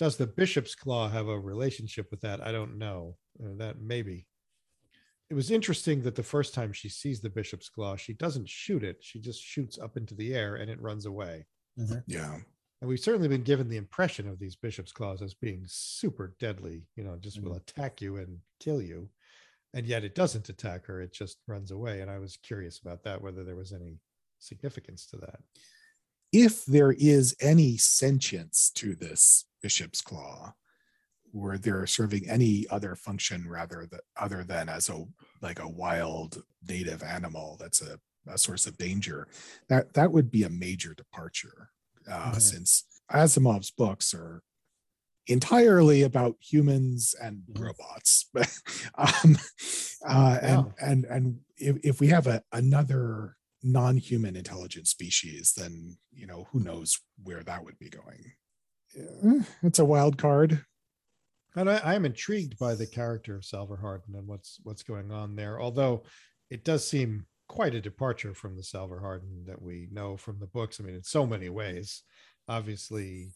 [0.00, 2.40] does the bishop's claw have a relationship with that?
[2.40, 3.16] I don't know.
[3.40, 4.26] Uh, that maybe.
[5.30, 8.84] It was interesting that the first time she sees the bishop's claw, she doesn't shoot
[8.84, 8.98] it.
[9.00, 11.46] She just shoots up into the air and it runs away.
[12.06, 12.38] yeah.
[12.80, 16.82] And we've certainly been given the impression of these bishop's claws as being super deadly,
[16.96, 19.08] you know, just will attack you and kill you.
[19.72, 22.00] And yet it doesn't attack her, it just runs away.
[22.00, 23.98] And I was curious about that, whether there was any
[24.38, 25.40] significance to that.
[26.32, 30.54] if there is any sentience to this bishop's claw
[31.32, 35.04] where they're serving any other function rather than other than as a
[35.42, 39.26] like a wild native animal that's a, a source of danger
[39.68, 41.70] that that would be a major departure
[42.10, 44.42] uh, since asimov's books are
[45.26, 47.60] entirely about humans and Mhm.
[47.62, 48.48] robots but
[48.96, 49.36] um
[50.06, 56.26] uh and and and if, if we have a another non-human intelligent species then you
[56.26, 58.32] know who knows where that would be going
[58.94, 60.64] Yeah, it's a wild card
[61.56, 65.12] And I, I am intrigued by the character of Salvor Hardin and what's what's going
[65.12, 65.60] on there.
[65.60, 66.02] Although
[66.50, 70.46] it does seem quite a departure from the Salvor Hardin that we know from the
[70.46, 70.80] books.
[70.80, 72.02] I mean, in so many ways.
[72.48, 73.28] Obviously,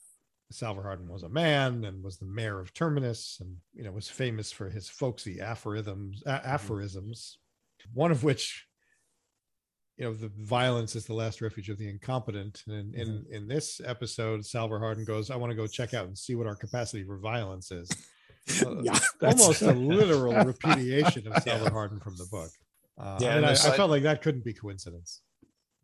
[0.50, 4.08] Salvor Hardin was a man and was the mayor of Terminus, and you know was
[4.08, 6.22] famous for his folksy aphorisms.
[6.26, 6.48] A- mm-hmm.
[6.48, 7.38] aphorisms,
[7.92, 8.66] one of which,
[9.98, 12.62] you know, the violence is the last refuge of the incompetent.
[12.68, 16.06] And in in, in this episode, Salvor Hardin goes, "I want to go check out
[16.06, 17.90] and see what our capacity for violence is."
[18.64, 21.40] Uh, yeah almost a literal repudiation of Yeah.
[21.40, 22.48] Salvor Hardin from the book.
[22.96, 25.20] Uh, Yeah, I, and I, I felt like that couldn't be coincidence.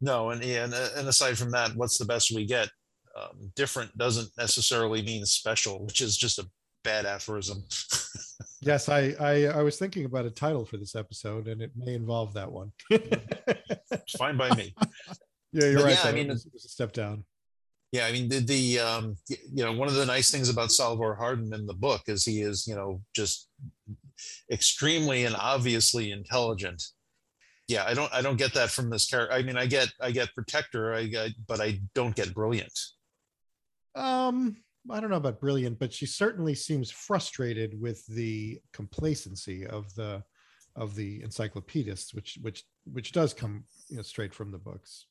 [0.01, 2.71] No, and and and aside from that, what's the best we get?
[3.15, 6.49] Um, different doesn't necessarily mean special, which is just a
[6.85, 7.65] bad aphorism.
[8.65, 11.95] Yes, I, I I was thinking about a title for this episode, and it may
[11.95, 12.73] involve that one.
[12.91, 14.75] It's fine by me.
[15.53, 15.95] Yeah, you're But right.
[16.05, 17.25] yeah, I mean, it was, it was a step down.
[17.93, 21.15] Yeah, I mean the the um, you know one of the nice things about Salvor
[21.15, 23.49] Hardin in the book is he is you know just
[24.51, 26.83] extremely and obviously intelligent.
[27.69, 29.33] Yeah, I don't I don't get that from this character.
[29.33, 32.77] I mean, I get I get protector, I get, but I don't get brilliant.
[33.95, 34.57] Um,
[34.91, 40.23] I don't know about brilliant, but she certainly seems frustrated with the complacency of the
[40.77, 45.07] of the encyclopedists, which which which does come you know straight from the books.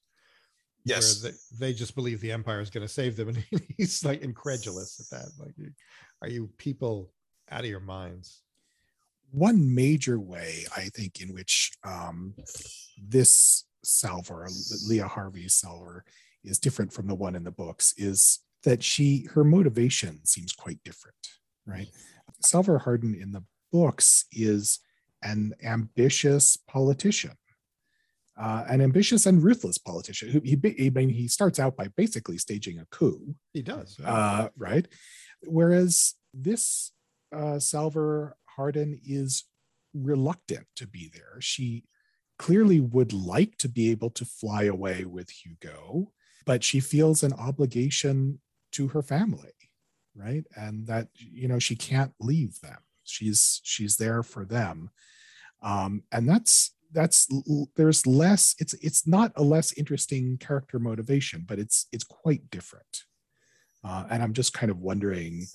[0.86, 4.04] Yes, where they, they just believe the empire is going to save them and he's
[4.04, 5.54] like incredulous at that like
[6.22, 7.10] are you people
[7.50, 8.42] out of your minds
[9.34, 12.36] one major way I think in which um,
[13.04, 14.48] this salvor,
[14.88, 16.06] Leah Harvey's salvor,
[16.44, 20.80] is different from the one in the books is that she her motivation seems quite
[20.84, 21.18] different,
[21.66, 21.88] right?
[22.42, 24.80] Salvor Hardin in the books is
[25.24, 27.38] an ambitious politician,
[28.38, 30.30] uh, an ambitious and ruthless politician.
[30.30, 34.50] Who he, I mean, he starts out by basically staging a coup, he does uh,
[34.58, 34.88] right?
[35.46, 36.92] Whereas this
[37.36, 39.46] uh, Salvor Hardin is
[39.94, 41.40] reluctant to be there.
[41.40, 41.84] She
[42.40, 46.12] clearly would like to be able to fly away with Hugo,
[46.46, 48.40] but she feels an obligation
[48.74, 49.54] to her family,
[50.16, 50.44] right?
[50.56, 52.80] And that you know she can't leave them.
[53.04, 54.90] She's she's there for them,
[55.62, 57.28] um, and that's that's
[57.76, 63.04] there's less it's it's not a less interesting character motivation but it's it's quite different
[63.84, 65.46] uh, and i'm just kind of wondering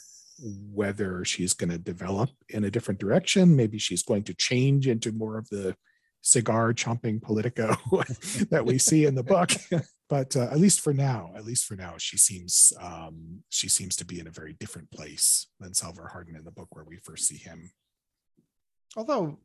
[0.72, 5.12] whether she's going to develop in a different direction maybe she's going to change into
[5.12, 5.74] more of the
[6.20, 7.74] cigar chomping politico
[8.50, 9.50] that we see in the book
[10.09, 13.94] but uh, at least for now at least for now she seems um, she seems
[13.97, 16.97] to be in a very different place than salvor hardin in the book where we
[16.97, 17.71] first see him
[18.97, 19.38] Although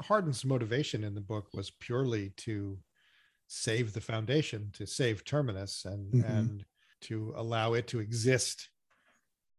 [0.00, 2.78] Hardin's motivation in the book was purely to
[3.46, 6.24] save the foundation, to save Terminus, and Mhm.
[6.38, 6.64] and
[7.02, 8.70] to allow it to exist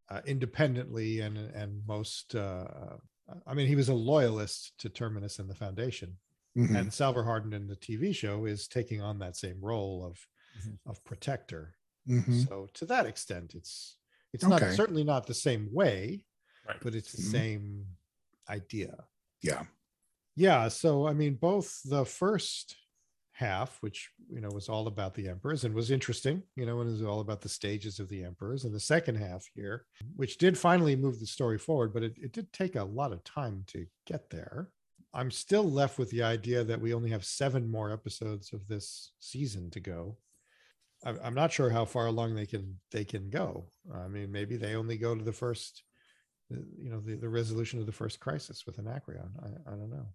[0.10, 2.34] uh, independently and and most.
[2.36, 2.98] Uh,
[3.46, 6.18] I mean, he was a loyalist to Terminus and the Foundation,
[6.58, 6.76] Mhm.
[6.80, 10.18] and Salvor Hardin in the TV show is taking on that same role of
[10.58, 10.80] Mhm.
[10.86, 11.76] of protector.
[12.08, 12.48] Mhm.
[12.48, 13.98] So to that extent, it's
[14.34, 16.26] it's not certainly not the same way,
[16.68, 16.80] Right.
[16.82, 17.32] but it's the Mhm.
[17.32, 17.98] same
[18.50, 19.08] idea.
[19.42, 19.66] yeah
[20.36, 22.78] Yeah, so I mean, both the first
[23.34, 26.90] half, which you know was all about the emperors and was interesting, you know, and
[26.90, 30.38] it was all about the stages of the emperors, and the second half here, which
[30.40, 33.64] did finally move the story forward, but it, it did take a lot of time
[33.68, 34.72] to get there.
[35.14, 39.14] I'm still left with the idea that we only have seven more episodes of this
[39.20, 40.18] season to go.
[41.06, 43.68] I'm I'm not sure how far along they can they can go.
[43.94, 45.84] I mean, maybe they only go to the first,
[46.50, 49.30] you know, the, the resolution of the first crisis with Anacreon.
[49.44, 50.08] I, I don't know.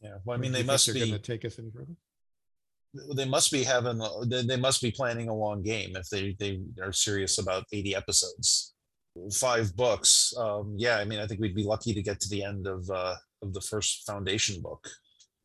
[0.00, 0.18] Yeah.
[0.24, 1.00] Well, I mean, they must be.
[1.00, 1.96] going to take us any further.
[3.14, 6.60] they must be having they, they must be planning a long game if they they
[6.82, 8.74] are serious about 80 episodes
[9.32, 12.42] five books um yeah i mean i think we'd be lucky to get to the
[12.42, 14.88] end of uh of the first foundation book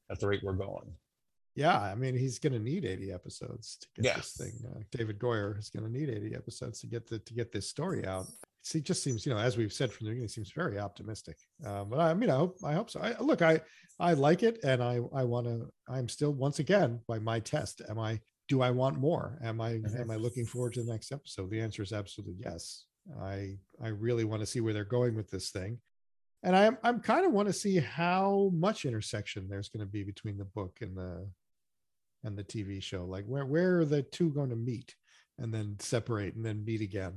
[0.09, 0.93] at the rate we're going
[1.55, 4.15] Yeah, I mean, he's going to need 80 episodes to get Yeah.
[4.17, 4.53] this thing.
[4.67, 7.69] Uh, David Goyer is going to need 80 episodes to get the to get this
[7.69, 8.25] story out.
[8.63, 11.37] See, just seems, you know, as we've said from the beginning, seems very optimistic.
[11.65, 13.01] Um, but I mean, I hope I hope so.
[13.01, 13.61] I, look, I
[13.99, 15.69] I like it, and I I want to.
[15.87, 17.81] I'm still once again by my test.
[17.87, 18.19] Am I?
[18.47, 19.37] Do I want more?
[19.43, 19.73] Am I?
[19.99, 21.51] Am I looking forward to the next episode?
[21.51, 22.85] The answer is absolutely yes.
[23.21, 25.79] I I really want to see where they're going with this thing.
[26.41, 30.03] And I'm I'm kind of want to see how much intersection there's going to be
[30.03, 31.29] between the book and the
[32.23, 33.05] and the TV show.
[33.05, 34.95] Like where where are the two going to meet
[35.37, 37.13] and then separate and then meet again?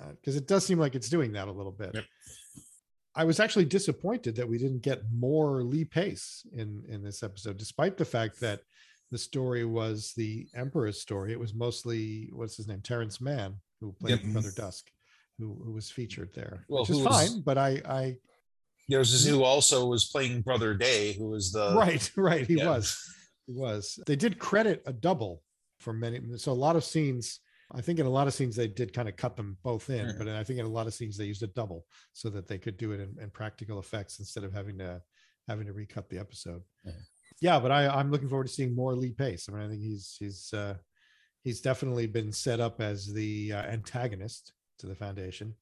[0.00, 1.92] Uh, because it does seem like it's doing that a little bit.
[1.94, 2.04] Yep.
[3.16, 7.56] I was actually disappointed that we didn't get more Lee Pace in in this episode,
[7.58, 8.60] despite the fact that
[9.10, 11.30] the story was the Emperor's story.
[11.32, 14.32] It was mostly what's his name, Terrence Mann, who played Yep.
[14.32, 14.90] Brother Dusk,
[15.38, 17.42] who, who was featured there, Well, which is was- fine.
[17.42, 18.16] But I, I
[18.88, 22.68] there's who also was playing brother day who was the right, right, he yeah.
[22.70, 22.98] was.
[23.48, 23.98] It was.
[24.06, 25.42] They did credit a double
[25.80, 26.20] for many.
[26.38, 27.40] So a lot of scenes,
[27.72, 30.06] I think in a lot of scenes they did kind of cut them both in,
[30.06, 30.18] Mhm.
[30.18, 32.58] but I think in a lot of scenes they used a double so that they
[32.58, 35.02] could do it in, in practical effects instead of having to
[35.46, 36.62] having to recut the episode.
[36.86, 37.02] Mhm.
[37.40, 39.46] Yeah, but I, I'm looking forward to seeing more Lee Pace.
[39.48, 40.78] I mean, I think he's he's uh,
[41.42, 45.54] he's definitely been set up as the uh, antagonist to the Foundation,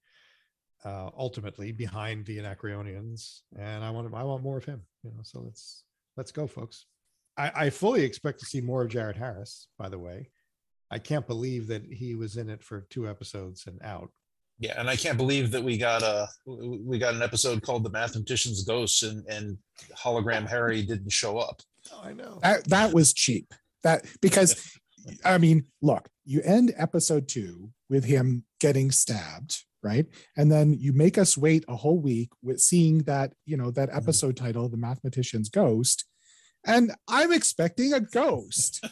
[0.85, 4.87] uh, ultimately behind the Anacreonians, and I want I want more of him.
[5.03, 5.85] You know, so let's
[6.17, 6.87] let's go, folks.
[7.37, 9.69] I, I fully expect to see more of Jared Harris.
[9.79, 10.31] By the way,
[10.91, 14.11] I can't believe that he was in it for two episodes and out.
[14.59, 17.91] yeah and i can't believe that we got a we got an episode called the
[17.91, 19.57] mathematician's ghost and and
[19.97, 22.39] hologram hari didn't show up oh, I know.
[22.43, 24.51] that that was cheap that because
[25.25, 30.93] i mean look you end episode two with him getting stabbed right and then you
[30.93, 33.99] make us wait a whole week with seeing that you know that mm-hmm.
[33.99, 36.05] episode title the mathematician's ghost
[36.67, 38.85] and i'm expecting a ghost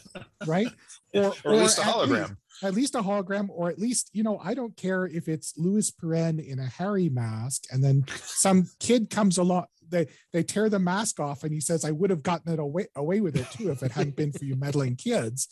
[0.46, 0.68] right
[1.14, 4.22] or, at least a at hologram least- at least a hologram, or at least, you
[4.22, 8.68] know, I don't care if it's Lewis Pirenne in a Hari mask, and then some
[8.78, 12.22] kid comes along, they they tear the mask off, and he says, I would have
[12.22, 15.48] gotten it away away with it too if it hadn't been for you meddling kids.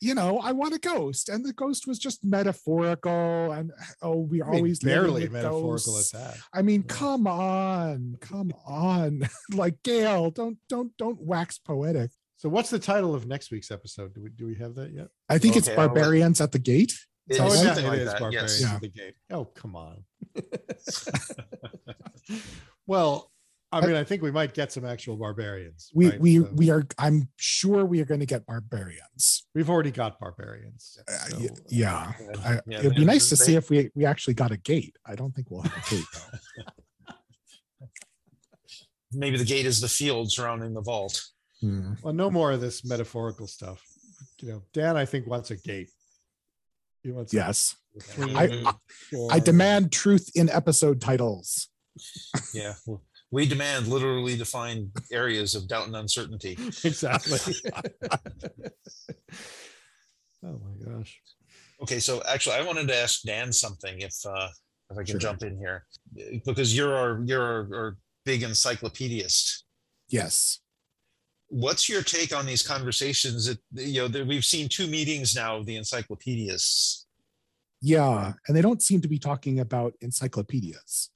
[0.00, 4.42] You know, I want a ghost, and the ghost was just metaphorical, and oh, we
[4.42, 6.14] I mean, always living barely metaphorical ghosts.
[6.14, 6.36] at that.
[6.52, 6.94] I mean, Yeah.
[6.94, 9.22] come on, come on,
[9.54, 12.10] like Gaal, don't don't don't wax poetic.
[12.36, 14.12] So, what's the title of next week's episode?
[14.14, 15.08] Do we do we have that yet?
[15.30, 16.92] I think it's Okay, I'll let- barbarians at the gate.
[17.28, 18.70] It's Oh, yeah, it like is that, Barbarians yes.
[18.70, 18.74] Yeah.
[18.76, 19.14] at the Gate.
[19.32, 20.04] Oh, come on.
[22.86, 23.30] well,
[23.72, 25.90] I mean, I think we might get some actual barbarians.
[25.92, 26.20] We right?
[26.20, 26.86] we So we are.
[26.98, 29.46] I'm sure we are going to get barbarians.
[29.54, 30.98] we've already got barbarians.
[31.08, 32.12] Uh, so, uh, yeah, Yeah,
[32.44, 34.96] I, yeah, it'd be nice to they- see if we we actually got a gate.
[35.04, 36.38] I don't think we'll have a gate though.
[39.12, 41.22] maybe the gate is the field surrounding the vault
[41.62, 41.94] Hmm.
[42.02, 43.82] Well, no more of this metaphorical stuff.
[44.42, 45.88] You know, Dan, I think wants a gate.
[47.02, 49.32] He wants Yes, swinging I- Mhm.
[49.32, 51.68] I demand truth in episode titles.
[52.52, 56.52] yeah we'll, we demand literally defined areas of doubt and uncertainty.
[56.84, 57.38] exactly.
[60.44, 61.20] oh my gosh.
[61.82, 64.48] Okay, so actually, I wanted to ask Dan something if uh,
[64.90, 65.20] if I can Sure.
[65.20, 65.84] jump in here
[66.44, 69.62] because you're our you're our, our big encyclopedist.
[70.08, 70.60] Yes.
[71.48, 73.46] What's your take on these conversations?
[73.46, 77.06] That you know, that we've seen two meetings now of the encyclopedists.
[77.82, 78.32] Yeah.
[78.46, 81.10] And they don't seem to be talking about encyclopedias.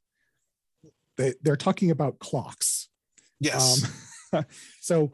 [1.20, 2.88] They, they're talking about clocks.
[3.40, 3.84] Yes.
[4.32, 4.46] Um,
[4.80, 5.12] so,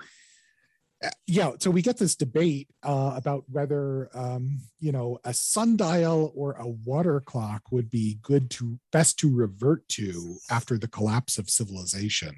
[1.05, 6.33] uh, yeah, so we get this debate uh, about whether um, you know a sundial
[6.37, 11.39] or a water clock would be good to best to revert to after the collapse
[11.39, 12.37] of civilization.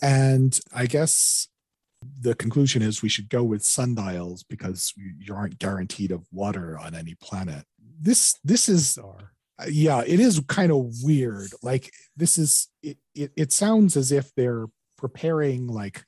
[0.00, 1.48] And I guess
[2.20, 6.94] the conclusion is we should go with sundials because you aren't guaranteed of water on
[6.94, 7.64] any planet.
[8.00, 9.32] This this is Bizarre.
[9.58, 11.50] Uh, yeah it is kind of weird.
[11.62, 16.04] Like this is it, it it sounds as if they're preparing like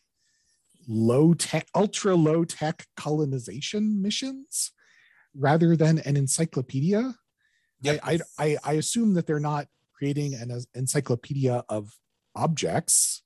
[0.86, 4.72] low tech ultra low tech colonization missions
[5.34, 7.14] rather than an encyclopedia.
[7.82, 8.00] Yep.
[8.02, 11.90] I, I i assume that they're not creating an encyclopedia of
[12.34, 13.22] objects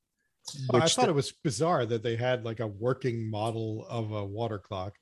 [0.71, 4.25] Well, I thought it was bizarre that they had like a working model of a
[4.25, 4.95] water clock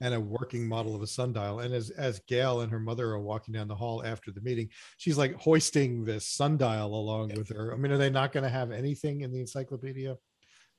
[0.00, 1.60] and a working model of a sundial.
[1.60, 4.68] And as as Gaal and her mother are walking down the hall after the meeting,
[4.96, 7.72] she's like hoisting this sundial along with her.
[7.72, 10.16] I mean, are they not going to have anything in the encyclopedia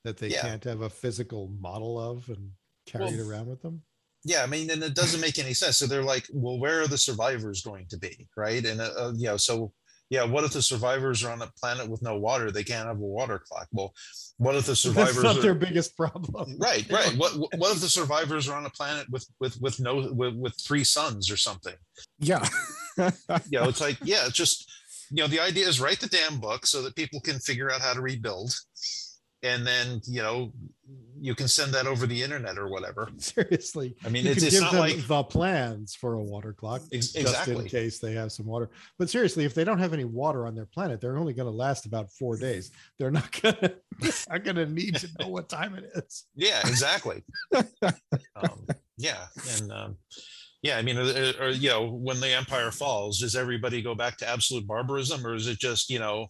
[0.03, 0.41] that they Yeah.
[0.41, 2.51] can't have a physical model of and
[2.85, 3.81] carry it around with them?
[4.27, 6.87] yeah i mean and it doesn't make any sense so they're like well where are
[6.87, 9.71] the survivors going to be right and uh, uh, you know so
[10.09, 12.51] yeah what if the survivors are on a planet with no water?
[12.51, 13.67] They can't have a water clock.
[13.71, 13.93] Well
[14.37, 15.15] what if the survivors?
[15.15, 16.57] That's not are, their biggest problem.
[16.59, 17.13] right right.
[17.17, 20.55] What what if the survivors are on a planet with with with no with, with
[20.59, 21.75] three suns or something?
[22.19, 22.47] Yeah.
[23.49, 24.71] You know it's like yeah it's just
[25.11, 27.81] you know the idea is write the damn book so that people can figure out
[27.81, 28.55] how to rebuild.
[29.43, 30.53] And then you know
[31.25, 33.95] you can send that over the internet or whatever Seriously.
[34.05, 36.53] i mean you it's, can it's give not them like the plans for a water
[36.53, 38.69] clock ex- just in case they have some water.
[38.97, 41.55] But seriously, if they don't have any water on their planet, they're only going to
[41.55, 42.71] last about four days.
[42.97, 43.75] They're not going to
[44.29, 46.25] are going to need to know what time it is.
[46.35, 47.23] Yeah, exactly.
[47.55, 48.67] um,
[48.97, 49.25] yeah,
[49.57, 49.97] and um,
[50.61, 54.17] yeah, I mean, uh, or you know, when the empire falls, does everybody go back
[54.17, 56.27] to absolute barbarism, or is it just you know,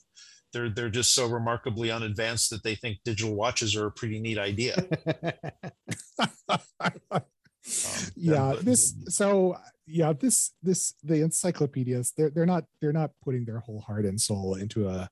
[0.54, 4.38] they're they're just so remarkably unadvanced that they think digital watches are a pretty neat
[4.38, 4.76] idea?
[7.18, 7.22] Um,
[8.16, 13.46] yeah but- this so yeah this this the encyclopedias they're they're not they're not putting
[13.46, 15.10] their whole heart and soul into a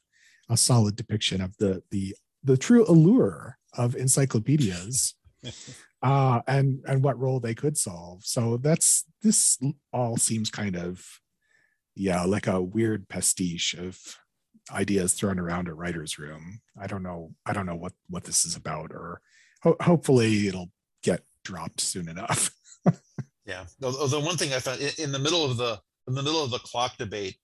[0.49, 5.15] a solid depiction of the the the true allure of encyclopedias
[6.03, 9.57] uh and and what role they could solve so that's this
[9.91, 11.03] all seems kind of
[11.95, 13.99] yeah like a weird pastiche of
[14.71, 18.45] ideas thrown around a writer's room i don't know i don't know what what this
[18.45, 19.19] is about or
[19.61, 20.71] ho- hopefully it'll
[21.03, 22.49] get dropped soon enough
[23.45, 23.65] Yeah.
[23.83, 26.49] Although the one thing I found in, the middle of the in the middle of
[26.49, 27.35] the clock debate,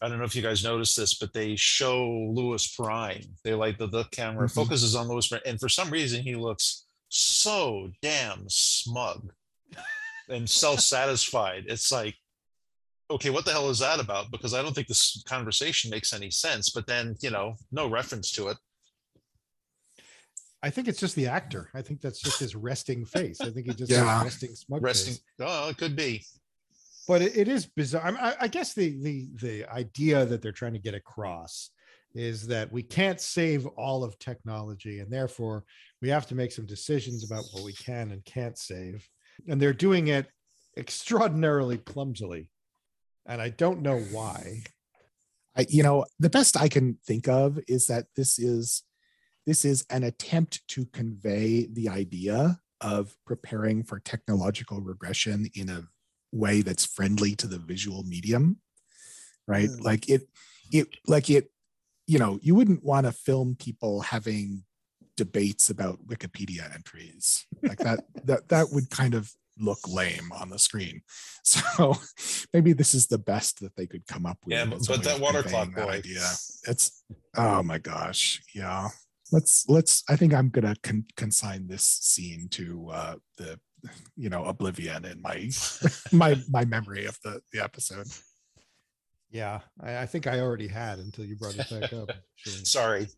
[0.00, 3.20] I don't know if you guys noticed this, but they show Lewis Prime.
[3.44, 4.54] They like the, the camera Mhm.
[4.54, 9.30] focuses on Lewis Prime, and for some reason he looks so damn smug
[10.30, 11.64] and self-satisfied.
[11.68, 12.14] It's like,
[13.10, 14.30] okay, what the hell is that about?
[14.30, 16.70] Because I don't think this conversation makes any sense.
[16.70, 18.56] But then, you know, no reference to it.
[20.62, 21.70] I think it's just the actor.
[21.74, 23.40] I think that's just his resting face.
[23.40, 24.22] I think he just Yeah.
[24.24, 25.14] resting smug Resting.
[25.14, 25.22] face.
[25.40, 26.24] Oh, it could be.
[27.06, 28.04] But it, it is bizarre.
[28.04, 31.70] I, mean, I, I guess the the the idea that they're trying to get across
[32.14, 35.64] is that we can't save all of technology, and therefore
[36.02, 39.08] we have to make some decisions about what we can and can't save.
[39.48, 40.26] And they're doing it
[40.76, 42.50] extraordinarily clumsily,
[43.28, 44.62] and I don't know why.
[45.56, 48.82] I, you know, the best I can think of is that this is
[49.46, 55.84] this is an attempt to convey the idea of preparing for technological regression in a
[56.32, 58.58] way that's friendly to the visual medium,
[59.46, 59.70] right?
[59.70, 59.82] Mm.
[59.82, 60.28] Like it,
[60.70, 61.50] it, like it,
[62.06, 64.64] you know, you wouldn't want to film people having
[65.16, 68.04] debates about Wikipedia entries like that.
[68.24, 71.02] that that would kind of look lame on the screen.
[71.48, 71.96] So
[72.52, 74.52] maybe this is the best that they could come up with.
[74.54, 75.88] Yeah, as but that water clock boy.
[75.88, 76.20] idea.
[76.66, 77.02] It's
[77.38, 78.88] oh my gosh, yeah.
[79.32, 80.04] Let's let's.
[80.10, 83.58] I think I'm gonna con- consign this scene to uh, the
[84.14, 85.48] you know oblivion in my
[86.12, 88.08] my my memory of the the episode.
[89.30, 92.10] Yeah, I, I think I already had until you brought it back up.
[92.10, 92.64] actually.
[92.64, 93.08] Sorry.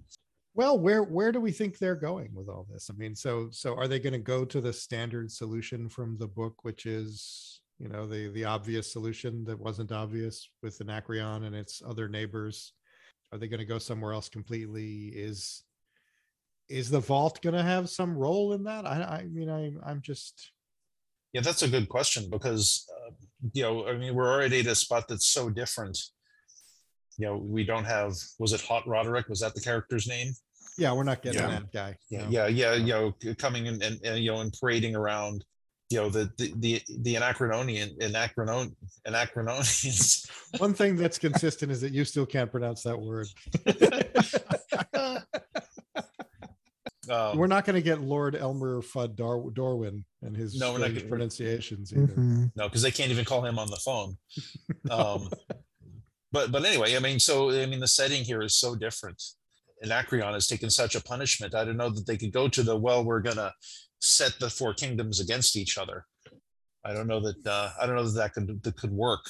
[0.54, 2.90] Well, where where do we think they're going with all this?
[2.90, 6.26] I mean, so so are they going to go to the standard solution from the
[6.28, 11.54] book, which is you know the the obvious solution that wasn't obvious with Anacreon and
[11.54, 12.74] its other neighbors,
[13.32, 15.08] Are they going to go somewhere else completely?
[15.08, 15.64] Is
[16.68, 18.86] is the vault going to have some role in that?
[18.86, 20.52] I, I mean, I, I'm just
[21.32, 23.10] Yeah, that's a good question because, uh,
[23.52, 25.98] you know, I mean, we're already at a spot that's so different.
[27.20, 29.28] You know, we don't have, was it Haut Rodric?
[29.28, 30.32] Was that the character's name?
[30.78, 31.48] yeah, we're not getting Yeah.
[31.50, 31.94] that guy.
[32.08, 32.28] Yeah, no.
[32.30, 32.86] yeah, yeah, you
[33.26, 35.44] know, coming in and, and, you know, and parading around,
[35.90, 38.74] you know, the, the, the, the anachrononian, anachronon,
[39.06, 40.30] anachrononians.
[40.58, 43.26] One thing that's consistent is that you still can't pronounce that word.
[47.08, 50.78] Um, we're not going to get Lord Elmer Fudd Dar- Dorwin and his No, we're
[50.78, 52.06] not strange gonna- pronunciations either.
[52.12, 52.52] Mhm.
[52.54, 54.16] no, because they can't even call him on the phone.
[54.88, 55.28] Um,
[56.32, 59.22] but but anyway, I mean, so I mean, the setting here is so different.
[59.82, 61.54] Anacreon has taken such a punishment.
[61.54, 63.04] I don't know that they could go to the well.
[63.04, 63.52] We're gonna
[64.00, 66.04] set the four kingdoms against each other.
[66.84, 67.46] I don't know that.
[67.46, 69.24] Uh, I don't know that that could that could work.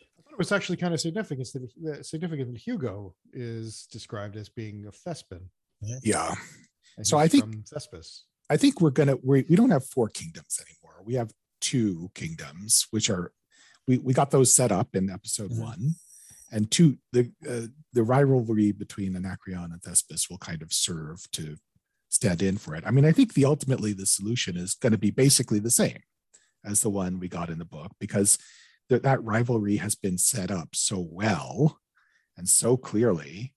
[0.00, 1.48] I thought it was actually kind of significant
[1.82, 5.50] that, significant that Hugo is described as being a thespian.
[6.02, 6.34] Yeah.
[6.96, 8.22] and So I think- Thespis.
[8.50, 11.02] I think we're gonna we we don't have four kingdoms anymore.
[11.04, 13.32] We have two kingdoms, which are
[13.86, 15.58] we we got those set up in episode Mhm.
[15.60, 15.94] one,
[16.50, 21.56] and two the uh, the rivalry between Anacreon and Thespis will kind of serve to
[22.08, 22.84] stand in for it.
[22.86, 26.00] I mean, I think the ultimately the solution is going to be basically the same
[26.64, 28.38] as the one we got in the book because
[28.88, 31.78] that that rivalry has been set up so well
[32.36, 33.52] and so clearly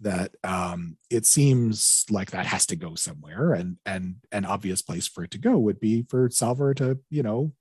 [0.00, 5.06] that um, it seems like that has to go somewhere, and and an obvious place
[5.06, 7.52] for it to go would be for Salvor to you know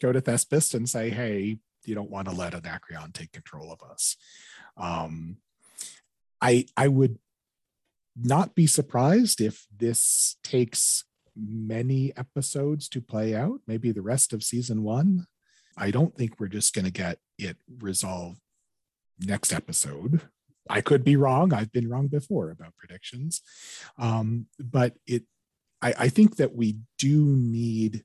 [0.00, 3.82] go to Thespis and say, hey, you don't want to let Anacreon take control of
[3.88, 4.16] us.
[4.76, 5.38] Um,
[6.40, 7.18] I I would
[8.16, 11.04] not be surprised if this takes
[11.36, 15.26] many episodes to play out, maybe the rest of season one.
[15.76, 18.40] I don't think we're just going to get it resolved
[19.20, 20.22] next episode.
[20.68, 21.52] I could be wrong.
[21.52, 23.40] I've been wrong before about predictions.
[23.98, 25.24] Um, but it
[25.82, 28.04] I, I think that we do need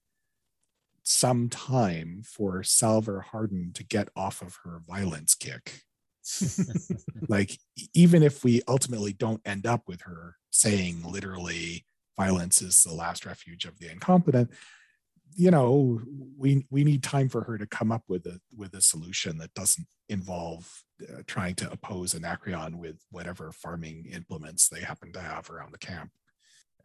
[1.06, 5.82] some time for Salvor Hardin to get off of her violence kick.
[7.30, 7.60] like
[7.94, 11.86] even if we ultimately don't end up with her saying literally
[12.18, 14.50] violence is the last refuge of the incompetent
[15.36, 16.02] you know
[16.36, 19.54] we we need time for her to come up with a with a solution that
[19.54, 25.50] doesn't involve uh, trying to oppose anacreon with whatever farming implements they happen to have
[25.52, 26.10] around the camp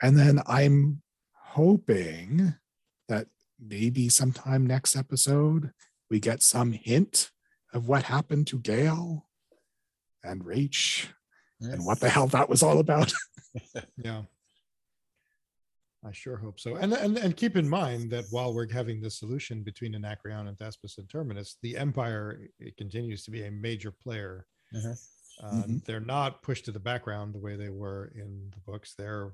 [0.03, 1.01] and then i'm
[1.33, 2.53] hoping
[3.09, 3.27] that
[3.61, 5.73] maybe sometime next episode
[6.11, 7.31] we get some hint
[7.73, 9.23] of what happened to gaal
[10.25, 11.07] and raych
[11.61, 13.13] and what the hell that was all about
[13.97, 14.23] Yeah.
[16.03, 16.77] I sure hope so.
[16.77, 20.57] And, and and keep in mind that while we're having the solution between Anacreon and
[20.57, 24.47] Thespis and Terminus, the Empire it continues to be a major player.
[24.75, 24.99] Mhm.
[25.43, 25.85] Uh, Mhm.
[25.85, 28.95] They're not pushed to the background the way they were in the books.
[28.97, 29.33] They're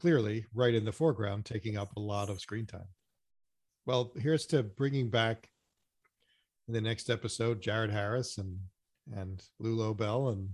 [0.00, 2.88] clearly right in the foreground, taking up a lot of screen time.
[3.86, 5.48] Well, here's to bringing back
[6.66, 8.58] in the next episode Jared Harris and
[9.14, 10.50] and Lulo Bell and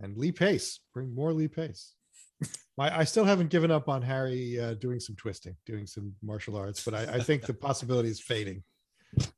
[0.00, 0.80] and Lee Pace.
[0.92, 1.94] Bring more Lee Pace.
[2.76, 6.56] My, I still haven't given up on Hari uh, doing some twisting, doing some martial
[6.56, 8.64] arts, but I, I think the possibility is fading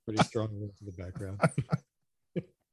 [0.05, 1.41] pretty strongly into the background.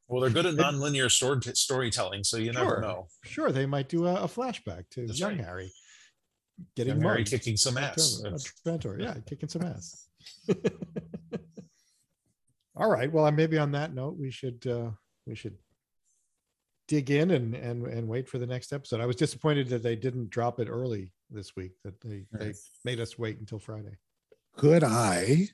[0.09, 3.07] Well, they're good at nonlinear story storytelling, so you never know.
[3.23, 5.45] Sure, they might do a, a flashback to That's young right.
[5.45, 5.71] Hari
[6.75, 8.21] getting Young Hari kicking some ass.
[8.21, 8.99] Term- on Trantor.
[9.01, 10.07] Yeah, kicking some ass.
[12.75, 13.11] All right.
[13.11, 14.91] Well, maybe on that note, we should uh,
[15.25, 15.57] we should
[16.87, 18.99] dig in and and and wait for the next episode.
[18.99, 21.73] I was disappointed that they didn't drop it early this week.
[21.83, 22.53] That they they
[22.83, 23.97] made us wait until Friday.
[24.55, 25.47] could i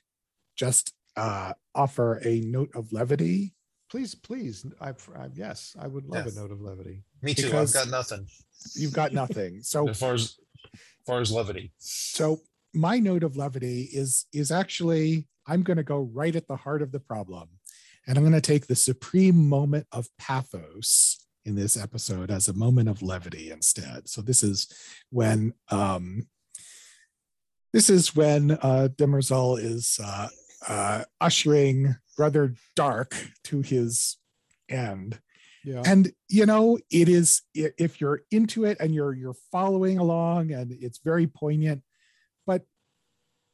[0.56, 3.54] just uh, offer a note of levity
[3.90, 4.64] Please, please.
[4.80, 6.36] I, I yes, I would love Yes.
[6.36, 7.02] a note of levity.
[7.22, 7.46] Me too.
[7.46, 8.26] Because- I've got nothing
[8.76, 10.36] you've got nothing so as far as, as
[11.06, 11.72] far as levity.
[11.78, 12.40] so
[12.74, 16.82] my note of levity is is actually i'm going to go right at the heart
[16.82, 17.48] of the problem
[18.06, 22.52] and i'm going to take the supreme moment of pathos in this episode as a
[22.52, 24.68] moment of levity instead so this is
[25.10, 26.26] when um
[27.72, 30.28] this is when uh demerzel is uh
[30.68, 34.16] uh ushering brother dark to his
[34.68, 35.18] end
[35.64, 35.82] Yeah.
[35.84, 40.72] and you know it is if you're into it and you're you're following along and
[40.72, 41.82] it's very poignant
[42.46, 42.62] but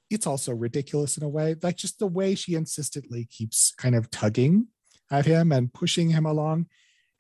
[0.09, 4.11] it's also ridiculous in a way like just the way she insistently keeps kind of
[4.11, 4.69] tugging
[5.11, 6.67] at him and pushing him along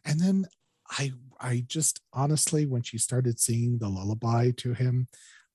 [0.05, 0.47] and then
[0.91, 5.09] i i just honestly when she started singing the lullaby to him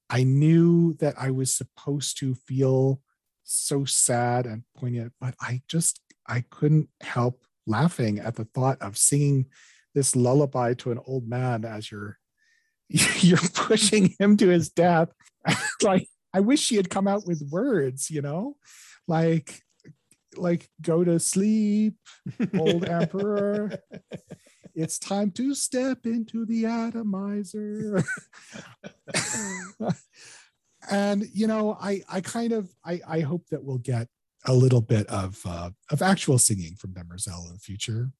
[0.09, 3.01] i knew that i was supposed to feel
[3.43, 8.97] so sad and poignant but i just i couldn't help laughing at the thought of
[8.97, 9.45] singing
[9.93, 12.17] this lullaby to an old man as you're
[13.19, 15.09] you're pushing him to his death.
[15.81, 18.57] like I wish she had come out with words, you know,
[19.07, 19.61] like
[20.37, 21.95] like go to sleep,
[22.57, 23.71] old emperor.
[24.73, 28.05] It's time to step into the atomizer.
[30.89, 34.07] and you know, I I kind of I I hope that we'll get
[34.45, 38.11] a little bit of uh, of actual singing from Demerzel in the future.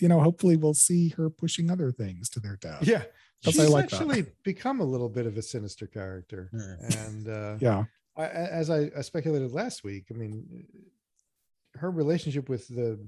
[0.00, 2.86] You know, hopefully we'll see her pushing other things to their death.
[2.86, 3.04] Yeah,
[3.40, 4.00] Because she's I like that.
[4.00, 6.96] actually become a little bit of a sinister character, Hmm.
[6.98, 7.84] and uh, Yeah.
[8.16, 10.66] I, a- as I, I speculated last week, I mean,
[11.76, 12.98] her relationship with the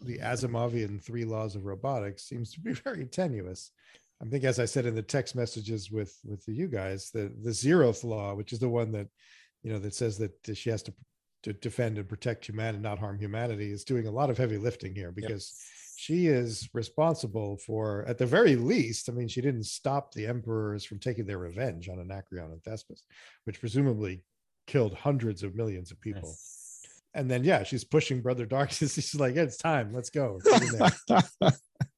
[0.00, 3.70] the Asimovian three laws of robotics seems to be very tenuous.
[4.22, 7.32] I think, as I said in the text messages with with the you guys, the
[7.42, 9.08] the zeroth law, which is the one that
[9.62, 10.94] you know that says that she has to
[11.44, 14.58] to defend and protect humanity, and not harm humanity, is doing a lot of heavy
[14.58, 15.54] lifting here because
[15.96, 20.84] she is responsible for, at the very least, I mean, she didn't stop the emperors
[20.84, 23.02] from taking their revenge on Anacreon and Thespis,
[23.44, 24.22] which presumably
[24.66, 26.34] killed hundreds of millions of people.
[27.14, 28.94] And then, yeah, she's pushing Brother Darkness.
[28.94, 29.92] She's like, yeah, it's time.
[29.92, 30.40] Let's go.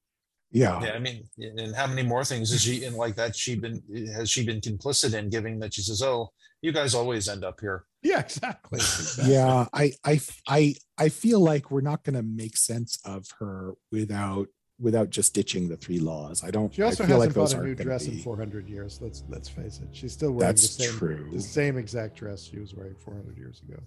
[0.58, 0.86] Get in there." yeah.
[0.88, 3.36] Yeah, I mean, and how many more things has she in like that?
[3.36, 3.82] She been
[4.14, 6.30] has she been complicit in giving that she says, "Oh,
[6.62, 8.78] you guys always end up here." yeah, exactly.
[8.78, 9.34] exactly.
[9.34, 13.74] yeah i i i i feel like we're not going to make sense of her
[13.90, 14.48] without
[14.78, 17.54] without just ditching the three laws i don't She also I feel hasn't like those
[17.54, 19.00] bought a new aren't gonna dress in 400 years.
[19.00, 19.88] Let's let's face it.
[19.92, 23.36] She's still wearing that's the same true the same exact dress she was wearing 400
[23.36, 23.80] years ago.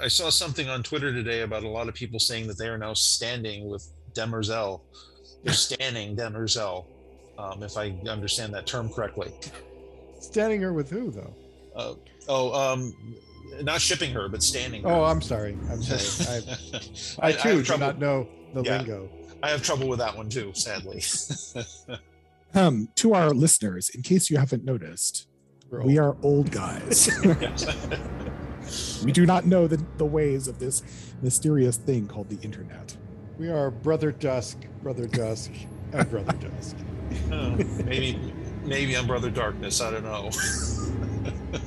[0.00, 2.78] I saw something on Twitter today about a lot of people saying that they are
[2.78, 4.80] now standing with Demerzel.
[5.44, 6.84] They're standing Demerzel,
[7.38, 9.32] um, if I understand that term correctly.
[10.20, 11.34] Standing her with who though?
[11.76, 11.94] Uh,
[12.28, 12.92] oh, um,
[13.62, 14.82] not shipping her, but standing.
[14.82, 14.88] her.
[14.88, 15.56] Oh, I'm sorry.
[15.70, 16.42] I'm sorry.
[17.20, 18.78] I, I too have do not know the Yeah.
[18.78, 19.08] lingo.
[19.42, 21.02] I have trouble with that one too, sadly.
[22.54, 25.28] um to our listeners in case you haven't noticed
[25.70, 27.10] we are old guys
[29.04, 30.82] we do not know the, the ways of this
[31.20, 32.96] mysterious thing called the internet
[33.38, 35.52] We are Brother Dusk, Brother Dusk,
[35.92, 36.76] and Brother Dusk.
[37.32, 38.20] Oh, maybe,
[38.64, 39.80] maybe I'm Brother Darkness.
[39.80, 40.30] I don't know.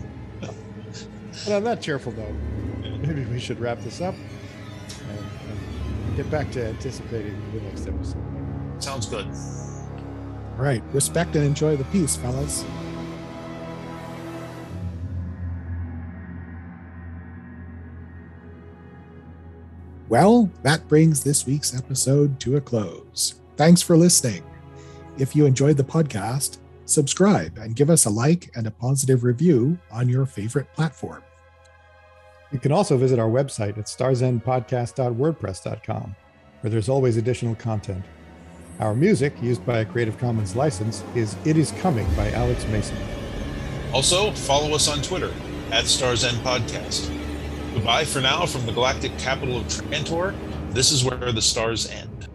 [1.46, 2.36] And on that cheerful note,
[3.02, 4.14] maybe we should wrap this up
[5.10, 8.22] and, and get back to anticipating the next episode.
[8.78, 9.26] Sounds good.
[9.26, 12.64] all right respect and enjoy the peace fellas
[20.12, 23.40] Well, that brings this week's episode to a close.
[23.56, 24.44] Thanks for listening.
[25.18, 29.80] If you enjoyed the podcast, subscribe and give us a like and a positive review
[29.90, 31.24] on your favorite platform.
[32.52, 36.16] You can also visit our website at starsendpodcast.wordpress.com,
[36.60, 38.04] where there's always additional content.
[38.82, 42.98] Our music, used by a Creative Commons license, is It Is Coming by Alex Mason.
[43.94, 45.32] Also, follow us on Twitter
[45.72, 47.10] at Stars End Podcast.
[47.82, 50.36] Goodbye for now from the galactic capital of Trantor.
[50.72, 52.28] This is where the stars end.